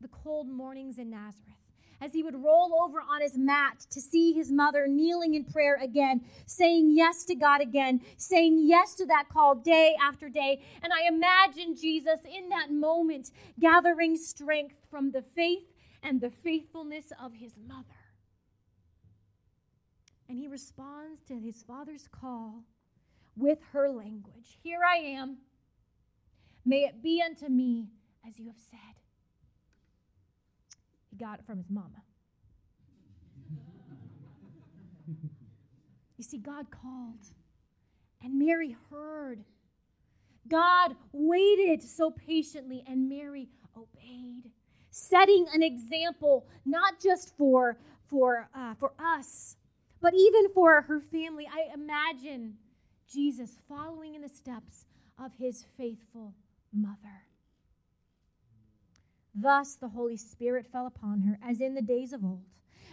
the 0.00 0.08
cold 0.08 0.48
mornings 0.48 0.98
in 0.98 1.10
Nazareth 1.10 1.56
as 2.00 2.12
he 2.12 2.22
would 2.22 2.42
roll 2.42 2.78
over 2.82 3.00
on 3.00 3.20
his 3.20 3.36
mat 3.36 3.86
to 3.90 4.00
see 4.00 4.32
his 4.32 4.50
mother 4.50 4.86
kneeling 4.86 5.34
in 5.34 5.44
prayer 5.44 5.78
again, 5.82 6.20
saying 6.46 6.90
yes 6.94 7.24
to 7.24 7.34
God 7.34 7.60
again, 7.60 8.00
saying 8.16 8.60
yes 8.66 8.94
to 8.94 9.06
that 9.06 9.28
call 9.28 9.54
day 9.54 9.94
after 10.00 10.28
day. 10.28 10.62
And 10.82 10.92
I 10.92 11.08
imagine 11.08 11.74
Jesus 11.74 12.20
in 12.24 12.48
that 12.50 12.70
moment 12.70 13.30
gathering 13.58 14.16
strength 14.16 14.76
from 14.90 15.10
the 15.10 15.22
faith 15.22 15.64
and 16.02 16.20
the 16.20 16.30
faithfulness 16.30 17.12
of 17.22 17.34
his 17.34 17.52
mother. 17.66 17.84
And 20.28 20.38
he 20.38 20.46
responds 20.46 21.22
to 21.24 21.38
his 21.38 21.62
father's 21.62 22.08
call 22.08 22.64
with 23.36 23.58
her 23.72 23.88
language 23.88 24.58
Here 24.62 24.80
I 24.86 24.98
am. 24.98 25.38
May 26.64 26.84
it 26.84 27.02
be 27.02 27.22
unto 27.22 27.48
me 27.48 27.88
as 28.26 28.38
you 28.38 28.46
have 28.46 28.60
said. 28.70 28.97
He 31.10 31.16
got 31.16 31.40
it 31.40 31.46
from 31.46 31.58
his 31.58 31.70
mama. 31.70 32.02
you 36.16 36.24
see, 36.24 36.38
God 36.38 36.66
called, 36.70 37.24
and 38.22 38.38
Mary 38.38 38.76
heard. 38.90 39.44
God 40.48 40.96
waited 41.12 41.82
so 41.82 42.10
patiently, 42.10 42.82
and 42.86 43.08
Mary 43.08 43.48
obeyed, 43.76 44.50
setting 44.90 45.46
an 45.54 45.62
example 45.62 46.46
not 46.64 47.00
just 47.00 47.36
for, 47.36 47.78
for, 48.08 48.48
uh, 48.54 48.74
for 48.74 48.92
us, 48.98 49.56
but 50.00 50.14
even 50.14 50.50
for 50.52 50.82
her 50.82 51.00
family. 51.00 51.46
I 51.46 51.72
imagine 51.72 52.54
Jesus 53.10 53.58
following 53.68 54.14
in 54.14 54.22
the 54.22 54.28
steps 54.28 54.86
of 55.22 55.32
his 55.38 55.64
faithful 55.76 56.34
mother. 56.72 57.27
Thus 59.40 59.74
the 59.74 59.88
Holy 59.88 60.16
Spirit 60.16 60.66
fell 60.66 60.86
upon 60.86 61.20
her, 61.20 61.38
as 61.42 61.60
in 61.60 61.74
the 61.74 61.82
days 61.82 62.12
of 62.12 62.24
old. 62.24 62.42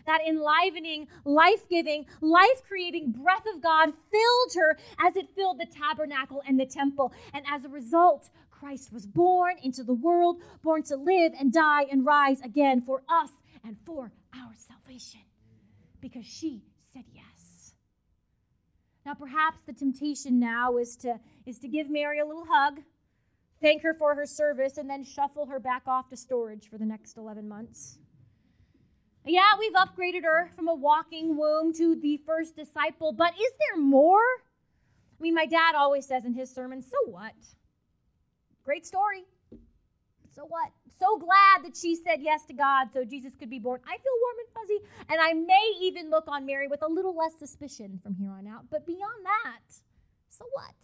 That 0.05 0.21
enlivening, 0.27 1.07
life 1.23 1.67
giving, 1.67 2.05
life 2.21 2.61
creating 2.67 3.11
breath 3.11 3.45
of 3.51 3.61
God 3.61 3.93
filled 4.11 4.53
her 4.55 4.77
as 4.99 5.15
it 5.15 5.29
filled 5.35 5.59
the 5.59 5.65
tabernacle 5.65 6.43
and 6.47 6.59
the 6.59 6.65
temple. 6.65 7.11
And 7.33 7.43
as 7.49 7.65
a 7.65 7.69
result, 7.69 8.29
Christ 8.51 8.93
was 8.93 9.07
born 9.07 9.55
into 9.63 9.83
the 9.83 9.95
world, 9.95 10.41
born 10.63 10.83
to 10.83 10.95
live 10.95 11.33
and 11.39 11.51
die 11.51 11.85
and 11.91 12.05
rise 12.05 12.39
again 12.41 12.81
for 12.81 13.01
us 13.09 13.31
and 13.63 13.77
for 13.83 14.11
our 14.35 14.53
salvation. 14.55 15.21
Because 15.99 16.25
she 16.25 16.61
said 16.93 17.05
yes. 17.11 17.73
Now, 19.05 19.15
perhaps 19.15 19.61
the 19.61 19.73
temptation 19.73 20.39
now 20.39 20.77
is 20.77 20.95
to, 20.97 21.19
is 21.47 21.57
to 21.59 21.67
give 21.67 21.89
Mary 21.89 22.19
a 22.19 22.25
little 22.25 22.45
hug 22.47 22.81
thank 23.65 23.81
her 23.81 23.95
for 23.95 24.13
her 24.13 24.27
service, 24.27 24.77
and 24.77 24.87
then 24.87 25.03
shuffle 25.03 25.47
her 25.47 25.59
back 25.59 25.81
off 25.87 26.07
to 26.09 26.15
storage 26.15 26.69
for 26.69 26.77
the 26.77 26.85
next 26.85 27.17
11 27.17 27.47
months. 27.47 27.97
Yeah, 29.25 29.53
we've 29.57 29.73
upgraded 29.73 30.23
her 30.23 30.51
from 30.55 30.67
a 30.67 30.75
walking 30.75 31.35
womb 31.35 31.73
to 31.73 31.95
the 31.95 32.17
first 32.27 32.55
disciple, 32.55 33.11
but 33.11 33.33
is 33.33 33.51
there 33.57 33.81
more? 33.81 34.21
I 35.19 35.19
mean, 35.19 35.33
my 35.33 35.47
dad 35.47 35.73
always 35.73 36.05
says 36.05 36.25
in 36.25 36.35
his 36.35 36.53
sermons, 36.53 36.85
so 36.85 37.11
what? 37.11 37.33
Great 38.63 38.85
story. 38.85 39.23
So 40.35 40.45
what? 40.47 40.69
So 40.99 41.17
glad 41.17 41.63
that 41.63 41.75
she 41.75 41.95
said 41.95 42.19
yes 42.21 42.45
to 42.45 42.53
God 42.53 42.89
so 42.93 43.03
Jesus 43.03 43.33
could 43.35 43.49
be 43.49 43.57
born. 43.57 43.81
I 43.87 43.97
feel 43.97 44.13
warm 44.21 44.35
and 44.39 44.53
fuzzy, 44.53 44.79
and 45.09 45.19
I 45.19 45.33
may 45.33 45.73
even 45.81 46.11
look 46.11 46.25
on 46.27 46.45
Mary 46.45 46.67
with 46.67 46.83
a 46.83 46.87
little 46.87 47.17
less 47.17 47.33
suspicion 47.39 47.99
from 48.03 48.13
here 48.13 48.29
on 48.29 48.45
out. 48.45 48.65
But 48.69 48.85
beyond 48.85 49.25
that, 49.25 49.73
so 50.29 50.45
what? 50.51 50.75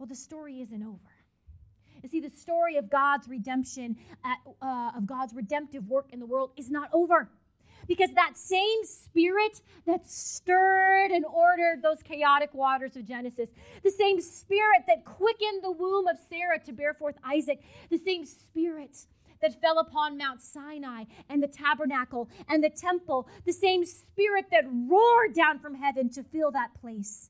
Well, 0.00 0.06
the 0.06 0.16
story 0.16 0.62
isn't 0.62 0.82
over. 0.82 1.12
You 2.02 2.08
see, 2.08 2.20
the 2.20 2.30
story 2.30 2.78
of 2.78 2.88
God's 2.88 3.28
redemption, 3.28 3.98
uh, 4.24 4.92
of 4.96 5.04
God's 5.04 5.34
redemptive 5.34 5.86
work 5.88 6.06
in 6.10 6.20
the 6.20 6.26
world 6.26 6.52
is 6.56 6.70
not 6.70 6.88
over. 6.94 7.28
Because 7.86 8.08
that 8.14 8.38
same 8.38 8.78
spirit 8.84 9.60
that 9.86 10.08
stirred 10.08 11.10
and 11.10 11.26
ordered 11.26 11.82
those 11.82 12.02
chaotic 12.02 12.54
waters 12.54 12.96
of 12.96 13.06
Genesis, 13.06 13.50
the 13.82 13.90
same 13.90 14.22
spirit 14.22 14.84
that 14.88 15.04
quickened 15.04 15.62
the 15.62 15.70
womb 15.70 16.06
of 16.06 16.16
Sarah 16.30 16.58
to 16.60 16.72
bear 16.72 16.94
forth 16.94 17.16
Isaac, 17.22 17.62
the 17.90 17.98
same 17.98 18.24
spirit 18.24 19.04
that 19.42 19.60
fell 19.60 19.78
upon 19.80 20.16
Mount 20.16 20.40
Sinai 20.40 21.04
and 21.28 21.42
the 21.42 21.48
tabernacle 21.48 22.30
and 22.48 22.64
the 22.64 22.70
temple, 22.70 23.28
the 23.44 23.52
same 23.52 23.84
spirit 23.84 24.46
that 24.50 24.64
roared 24.66 25.34
down 25.34 25.58
from 25.58 25.74
heaven 25.74 26.08
to 26.10 26.22
fill 26.22 26.52
that 26.52 26.72
place, 26.80 27.28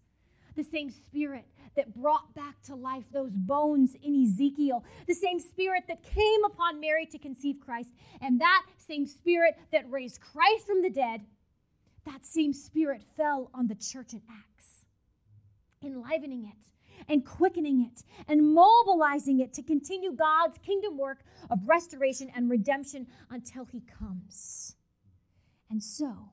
the 0.54 0.62
same 0.62 0.90
spirit 0.90 1.46
that 1.76 1.94
brought 1.94 2.34
back 2.34 2.60
to 2.62 2.74
life 2.74 3.04
those 3.12 3.36
bones 3.36 3.94
in 4.02 4.22
Ezekiel, 4.22 4.84
the 5.06 5.14
same 5.14 5.38
spirit 5.38 5.84
that 5.88 6.02
came 6.02 6.44
upon 6.44 6.80
Mary 6.80 7.06
to 7.06 7.18
conceive 7.18 7.56
Christ, 7.64 7.90
and 8.20 8.40
that 8.40 8.64
same 8.78 9.06
spirit 9.06 9.54
that 9.72 9.90
raised 9.90 10.20
Christ 10.20 10.66
from 10.66 10.82
the 10.82 10.90
dead, 10.90 11.22
that 12.06 12.24
same 12.24 12.52
spirit 12.52 13.02
fell 13.16 13.50
on 13.54 13.68
the 13.68 13.74
church 13.74 14.12
in 14.12 14.22
Acts, 14.30 14.84
enlivening 15.82 16.44
it 16.44 16.70
and 17.08 17.24
quickening 17.24 17.80
it 17.80 18.02
and 18.28 18.54
mobilizing 18.54 19.40
it 19.40 19.52
to 19.54 19.62
continue 19.62 20.12
God's 20.12 20.58
kingdom 20.58 20.98
work 20.98 21.22
of 21.50 21.66
restoration 21.66 22.30
and 22.34 22.50
redemption 22.50 23.06
until 23.30 23.64
he 23.64 23.80
comes. 23.80 24.74
And 25.70 25.82
so, 25.82 26.30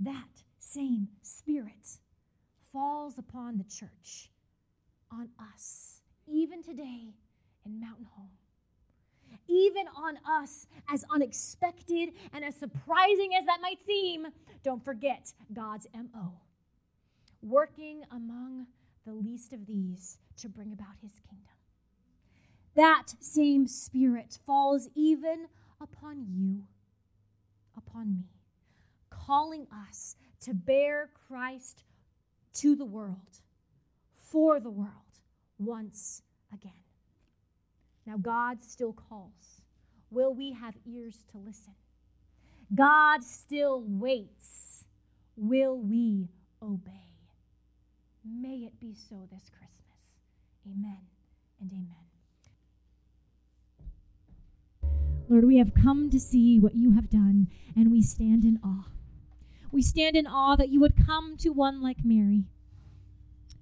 that 0.00 0.42
same 0.58 1.08
spirit 1.22 1.98
falls 2.72 3.18
upon 3.18 3.58
the 3.58 3.64
church, 3.64 4.30
on 5.14 5.28
us, 5.52 6.00
even 6.26 6.62
today 6.62 7.14
in 7.64 7.80
Mountain 7.80 8.06
Home. 8.16 8.30
Even 9.46 9.86
on 9.96 10.18
us, 10.28 10.66
as 10.88 11.04
unexpected 11.12 12.10
and 12.32 12.44
as 12.44 12.56
surprising 12.56 13.30
as 13.38 13.44
that 13.46 13.58
might 13.60 13.80
seem, 13.80 14.26
don't 14.62 14.84
forget 14.84 15.34
God's 15.52 15.86
MO 15.94 16.40
working 17.42 18.02
among 18.10 18.66
the 19.04 19.12
least 19.12 19.52
of 19.52 19.66
these 19.66 20.18
to 20.38 20.48
bring 20.48 20.72
about 20.72 20.96
his 21.02 21.12
kingdom. 21.28 21.44
That 22.74 23.14
same 23.20 23.66
spirit 23.68 24.38
falls 24.46 24.88
even 24.94 25.46
upon 25.80 26.24
you, 26.26 26.64
upon 27.76 28.14
me, 28.14 28.30
calling 29.10 29.66
us 29.88 30.16
to 30.40 30.54
bear 30.54 31.10
Christ 31.28 31.84
to 32.54 32.74
the 32.74 32.84
world, 32.84 33.42
for 34.14 34.58
the 34.58 34.70
world, 34.70 35.03
once 35.58 36.22
again. 36.52 36.72
Now, 38.06 38.16
God 38.16 38.62
still 38.62 38.92
calls. 38.92 39.62
Will 40.10 40.34
we 40.34 40.52
have 40.52 40.74
ears 40.86 41.24
to 41.32 41.38
listen? 41.38 41.74
God 42.74 43.22
still 43.22 43.82
waits. 43.86 44.84
Will 45.36 45.76
we 45.76 46.28
obey? 46.62 46.90
May 48.24 48.64
it 48.66 48.78
be 48.80 48.94
so 48.94 49.28
this 49.30 49.50
Christmas. 49.50 49.80
Amen 50.66 51.00
and 51.60 51.70
amen. 51.72 52.04
Lord, 55.28 55.44
we 55.46 55.58
have 55.58 55.74
come 55.74 56.10
to 56.10 56.20
see 56.20 56.58
what 56.58 56.74
you 56.74 56.92
have 56.92 57.08
done, 57.08 57.48
and 57.74 57.90
we 57.90 58.02
stand 58.02 58.44
in 58.44 58.60
awe. 58.62 58.88
We 59.72 59.82
stand 59.82 60.16
in 60.16 60.26
awe 60.26 60.56
that 60.56 60.68
you 60.68 60.80
would 60.80 61.06
come 61.06 61.36
to 61.38 61.50
one 61.50 61.82
like 61.82 62.04
Mary, 62.04 62.44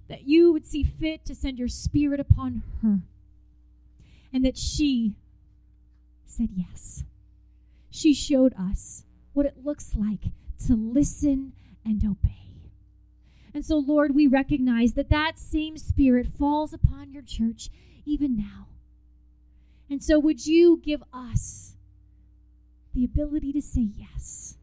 that 0.09 0.27
you 0.27 0.51
would 0.51 0.65
see 0.65 0.83
fit 0.83 1.25
to 1.25 1.35
send 1.35 1.57
your 1.57 1.67
spirit 1.67 2.19
upon 2.19 2.63
her, 2.81 2.99
and 4.31 4.43
that 4.45 4.57
she 4.57 5.15
said 6.25 6.49
yes. 6.55 7.03
She 7.89 8.13
showed 8.13 8.53
us 8.59 9.03
what 9.33 9.45
it 9.45 9.63
looks 9.63 9.95
like 9.95 10.31
to 10.67 10.75
listen 10.75 11.53
and 11.85 12.03
obey. 12.03 12.43
And 13.53 13.65
so, 13.65 13.77
Lord, 13.77 14.15
we 14.15 14.25
recognize 14.25 14.93
that 14.93 15.09
that 15.09 15.37
same 15.37 15.77
spirit 15.77 16.27
falls 16.27 16.73
upon 16.73 17.11
your 17.11 17.21
church 17.21 17.69
even 18.05 18.35
now. 18.35 18.67
And 19.89 20.03
so, 20.03 20.17
would 20.17 20.45
you 20.45 20.81
give 20.83 21.03
us 21.13 21.75
the 22.93 23.05
ability 23.05 23.53
to 23.53 23.61
say 23.61 23.89
yes, 23.95 24.57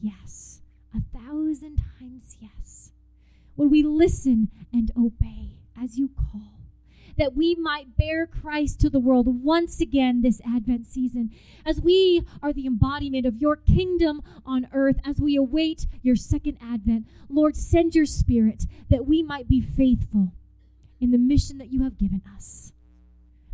yes, 0.00 0.60
a 0.94 1.00
thousand 1.16 1.76
times 2.00 2.36
yes? 2.40 2.61
Would 3.56 3.70
we 3.70 3.82
listen 3.82 4.48
and 4.72 4.90
obey 4.96 5.58
as 5.80 5.98
you 5.98 6.08
call? 6.08 6.52
that 7.18 7.34
we 7.34 7.54
might 7.54 7.96
bear 7.96 8.26
Christ 8.26 8.80
to 8.80 8.90
the 8.90 8.98
world 8.98 9.44
once 9.44 9.80
again 9.80 10.22
this 10.22 10.40
Advent 10.46 10.86
season, 10.86 11.30
as 11.64 11.80
we 11.80 12.22
are 12.42 12.52
the 12.52 12.66
embodiment 12.66 13.26
of 13.26 13.36
your 13.36 13.56
kingdom 13.56 14.22
on 14.44 14.68
earth, 14.72 14.96
as 15.04 15.20
we 15.20 15.36
await 15.36 15.86
your 16.02 16.16
second 16.16 16.58
Advent. 16.62 17.06
Lord, 17.28 17.56
send 17.56 17.94
your 17.94 18.06
Spirit 18.06 18.64
that 18.88 19.06
we 19.06 19.22
might 19.22 19.48
be 19.48 19.60
faithful 19.60 20.32
in 21.00 21.10
the 21.10 21.18
mission 21.18 21.58
that 21.58 21.72
you 21.72 21.82
have 21.82 21.98
given 21.98 22.22
us. 22.34 22.72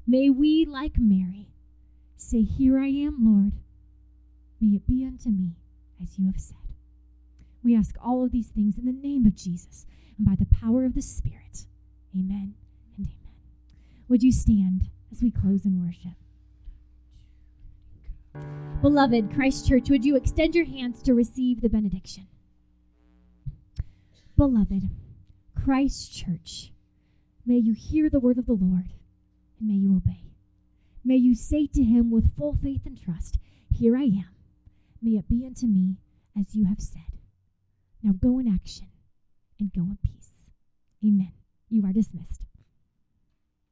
May 0.07 0.31
we, 0.31 0.65
like 0.65 0.99
Mary, 0.99 1.49
say, 2.17 2.43
Here 2.43 2.79
I 2.79 2.89
am, 2.89 3.17
Lord. 3.21 3.53
May 4.61 4.77
it 4.77 4.87
be 4.87 5.05
unto 5.05 5.31
me 5.31 5.57
as 6.03 6.19
you 6.19 6.27
have 6.27 6.41
said. 6.41 6.68
We 7.69 7.77
ask 7.77 7.97
all 8.03 8.25
of 8.25 8.33
these 8.33 8.47
things 8.47 8.79
in 8.79 8.87
the 8.87 8.95
name 8.95 9.27
of 9.27 9.37
Jesus 9.37 9.85
and 10.17 10.27
by 10.27 10.37
the 10.37 10.47
power 10.47 10.87
of 10.87 10.95
the 10.95 11.03
Spirit. 11.03 11.67
Amen. 12.19 12.55
And 12.97 13.07
amen. 13.07 13.35
Would 14.09 14.23
you 14.23 14.33
stand 14.33 14.89
as 15.13 15.21
we 15.21 15.31
close 15.31 15.67
in 15.67 15.85
worship? 15.85 16.17
Beloved 18.81 19.35
Christ 19.35 19.69
Church, 19.69 19.91
would 19.91 20.03
you 20.03 20.17
extend 20.17 20.55
your 20.55 20.65
hands 20.65 21.03
to 21.03 21.13
receive 21.13 21.61
the 21.61 21.69
benediction? 21.69 22.29
Beloved 24.35 24.89
Christ 25.55 26.11
Church, 26.11 26.73
may 27.45 27.59
you 27.59 27.75
hear 27.75 28.09
the 28.09 28.19
word 28.19 28.39
of 28.39 28.47
the 28.47 28.55
Lord 28.55 28.95
and 29.61 29.69
may 29.69 29.75
you 29.75 29.95
obey. 29.95 30.23
May 31.05 31.17
you 31.17 31.35
say 31.35 31.67
to 31.67 31.83
him 31.83 32.11
with 32.11 32.35
full 32.35 32.55
faith 32.55 32.87
and 32.87 32.99
trust, 32.99 33.37
Here 33.71 33.95
I 33.95 34.05
am. 34.05 34.31
May 35.03 35.19
it 35.19 35.29
be 35.29 35.45
unto 35.45 35.67
me 35.67 35.97
as 36.35 36.55
you 36.55 36.65
have 36.65 36.81
said. 36.81 37.18
Now 38.03 38.13
go 38.13 38.39
in 38.39 38.49
action 38.49 38.89
and 39.59 39.73
go 39.73 39.83
in 39.83 39.99
peace. 40.03 40.31
Amen. 41.05 41.33
You 41.69 41.85
are 41.85 41.93
dismissed. 41.93 42.43